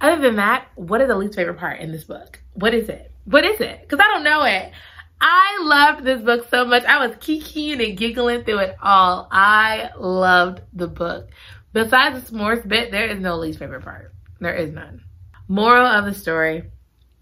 Other 0.00 0.20
than 0.20 0.36
that, 0.36 0.68
what 0.74 1.00
is 1.00 1.08
the 1.08 1.16
least 1.16 1.34
favorite 1.34 1.58
part 1.58 1.80
in 1.80 1.92
this 1.92 2.04
book? 2.04 2.40
What 2.54 2.74
is 2.74 2.88
it? 2.88 3.12
What 3.24 3.44
is 3.44 3.60
it? 3.60 3.80
Because 3.80 4.00
I 4.04 4.08
don't 4.12 4.24
know 4.24 4.42
it. 4.42 4.72
I 5.20 5.60
loved 5.62 6.04
this 6.04 6.20
book 6.20 6.48
so 6.50 6.64
much. 6.64 6.84
I 6.84 7.06
was 7.06 7.16
kikiing 7.16 7.86
and 7.86 7.96
giggling 7.96 8.42
through 8.42 8.58
it 8.58 8.76
all. 8.82 9.28
I 9.30 9.90
loved 9.96 10.62
the 10.72 10.88
book. 10.88 11.30
Besides 11.72 12.20
the 12.20 12.32
s'mores 12.32 12.66
bit, 12.66 12.90
there 12.90 13.06
is 13.06 13.20
no 13.20 13.36
least 13.36 13.60
favorite 13.60 13.84
part. 13.84 14.12
There 14.40 14.54
is 14.54 14.72
none. 14.72 15.04
Moral 15.46 15.86
of 15.86 16.04
the 16.04 16.14
story, 16.14 16.71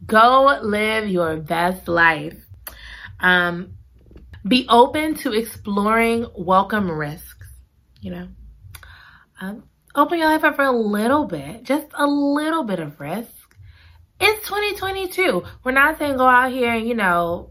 go 0.05 0.59
live 0.63 1.09
your 1.09 1.37
best 1.37 1.89
life. 1.89 2.37
Um, 3.19 3.75
be 4.47 4.67
open 4.69 5.15
to 5.17 5.33
exploring 5.33 6.27
welcome 6.35 6.91
risks, 6.91 7.47
you 8.01 8.11
know. 8.11 8.29
Um, 9.41 9.65
open 9.95 10.19
your 10.19 10.29
life 10.29 10.45
up 10.45 10.57
for 10.57 10.65
a 10.65 10.73
little 10.73 11.25
bit, 11.27 11.65
just 11.65 11.87
a 11.95 12.07
little 12.07 12.65
bit 12.65 12.81
of 12.81 12.99
risk. 13.01 13.33
It's 14.19 14.47
2022. 14.47 15.42
We're 15.65 15.73
not 15.73 15.98
saying 15.98 16.17
go 16.17 16.27
out 16.27 16.53
here 16.53 16.73
and, 16.73 16.87
you 16.87 16.94
know, 16.94 17.51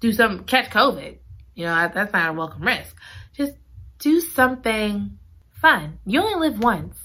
do 0.00 0.12
some, 0.12 0.44
catch 0.44 0.70
COVID. 0.70 1.18
You 1.54 1.66
know, 1.66 1.90
that's 1.92 2.12
not 2.12 2.30
a 2.30 2.32
welcome 2.32 2.62
risk. 2.62 2.96
Just 3.34 3.52
do 3.98 4.20
something 4.20 5.18
fun. 5.50 5.98
You 6.04 6.22
only 6.22 6.48
live 6.48 6.62
once. 6.62 6.98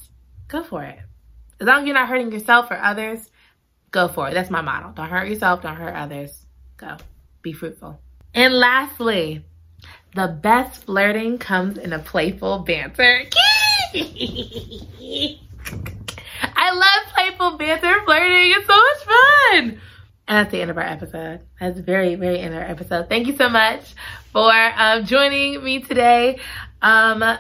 Go 0.48 0.64
for 0.64 0.84
it. 0.84 1.00
As 1.60 1.68
long 1.68 1.82
as 1.82 1.86
you're 1.86 1.94
not 1.94 2.10
hurting 2.10 2.32
yourself 2.32 2.72
or 2.72 2.78
others, 2.78 3.30
go 3.92 4.08
for 4.08 4.30
it. 4.30 4.34
That's 4.34 4.50
my 4.50 4.62
motto. 4.62 4.94
Don't 4.96 5.10
hurt 5.10 5.28
yourself, 5.28 5.62
don't 5.62 5.76
hurt 5.76 5.94
others. 5.96 6.46
Go. 6.78 6.96
Be 7.42 7.52
fruitful. 7.54 8.00
And 8.34 8.54
lastly, 8.54 9.44
the 10.16 10.28
best 10.28 10.86
flirting 10.86 11.38
comes 11.38 11.78
in 11.78 11.94
a 11.94 12.00
playful 12.00 12.60
banter. 12.60 13.24
I 13.94 15.38
love 16.74 17.14
playful 17.14 17.58
banter 17.58 18.04
flirting. 18.06 18.52
It's 18.52 18.68
so 18.68 18.76
much 18.76 19.04
fun. 19.06 19.82
And 20.28 20.40
that's 20.40 20.52
the 20.52 20.62
end 20.62 20.72
of 20.72 20.78
our 20.78 20.84
episode. 20.84 21.40
That's 21.60 21.80
very, 21.80 22.16
very 22.16 22.40
end 22.40 22.54
of 22.54 22.62
our 22.62 22.68
episode. 22.68 23.08
Thank 23.08 23.28
you 23.28 23.38
so 23.38 23.48
much 23.48 23.96
for 24.34 24.52
um, 24.52 25.06
joining 25.06 25.64
me 25.64 25.80
today. 25.80 26.40
Um, 26.82 27.20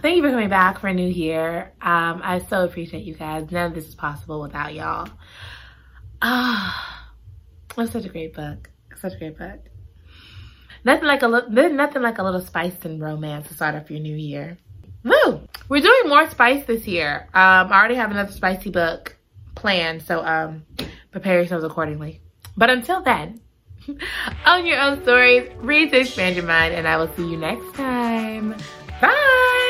thank 0.00 0.16
you 0.16 0.22
for 0.22 0.30
coming 0.30 0.48
back 0.48 0.78
for 0.78 0.88
a 0.88 0.94
new 0.94 1.08
year. 1.08 1.72
Um, 1.82 2.22
I 2.24 2.42
so 2.48 2.64
appreciate 2.64 3.04
you 3.04 3.14
guys. 3.14 3.50
None 3.50 3.66
of 3.66 3.74
this 3.74 3.86
is 3.86 3.94
possible 3.94 4.40
without 4.40 4.72
y'all. 4.74 5.10
Ah, 6.22 7.08
uh, 7.76 7.82
it's 7.82 7.92
such 7.92 8.04
a 8.04 8.08
great 8.08 8.32
book. 8.32 8.70
Such 9.00 9.14
a 9.14 9.18
great 9.18 9.36
book. 9.36 9.58
Nothing 10.84 11.06
like 11.06 11.22
a 11.22 11.46
there's 11.48 11.72
nothing 11.72 12.02
like 12.02 12.18
a 12.18 12.22
little 12.22 12.40
spice 12.40 12.84
and 12.84 13.00
romance 13.00 13.48
to 13.48 13.54
start 13.54 13.74
off 13.74 13.90
your 13.90 14.00
new 14.00 14.16
year. 14.16 14.56
Woo! 15.04 15.40
We're 15.68 15.82
doing 15.82 16.08
more 16.08 16.28
spice 16.30 16.64
this 16.64 16.86
year. 16.86 17.28
Um, 17.34 17.72
I 17.72 17.78
already 17.78 17.96
have 17.96 18.10
another 18.10 18.32
spicy 18.32 18.70
book 18.70 19.16
planned, 19.54 20.02
so 20.02 20.24
um, 20.24 20.64
prepare 21.10 21.38
yourselves 21.38 21.64
accordingly. 21.64 22.20
But 22.56 22.70
until 22.70 23.02
then, 23.02 23.40
own 24.46 24.66
your 24.66 24.80
own 24.80 25.02
stories, 25.02 25.50
read 25.58 25.90
to 25.90 26.00
expand 26.00 26.36
your 26.36 26.46
mind, 26.46 26.74
and 26.74 26.86
I 26.86 26.96
will 26.98 27.12
see 27.14 27.28
you 27.28 27.36
next 27.36 27.74
time. 27.74 28.54
Bye! 29.00 29.61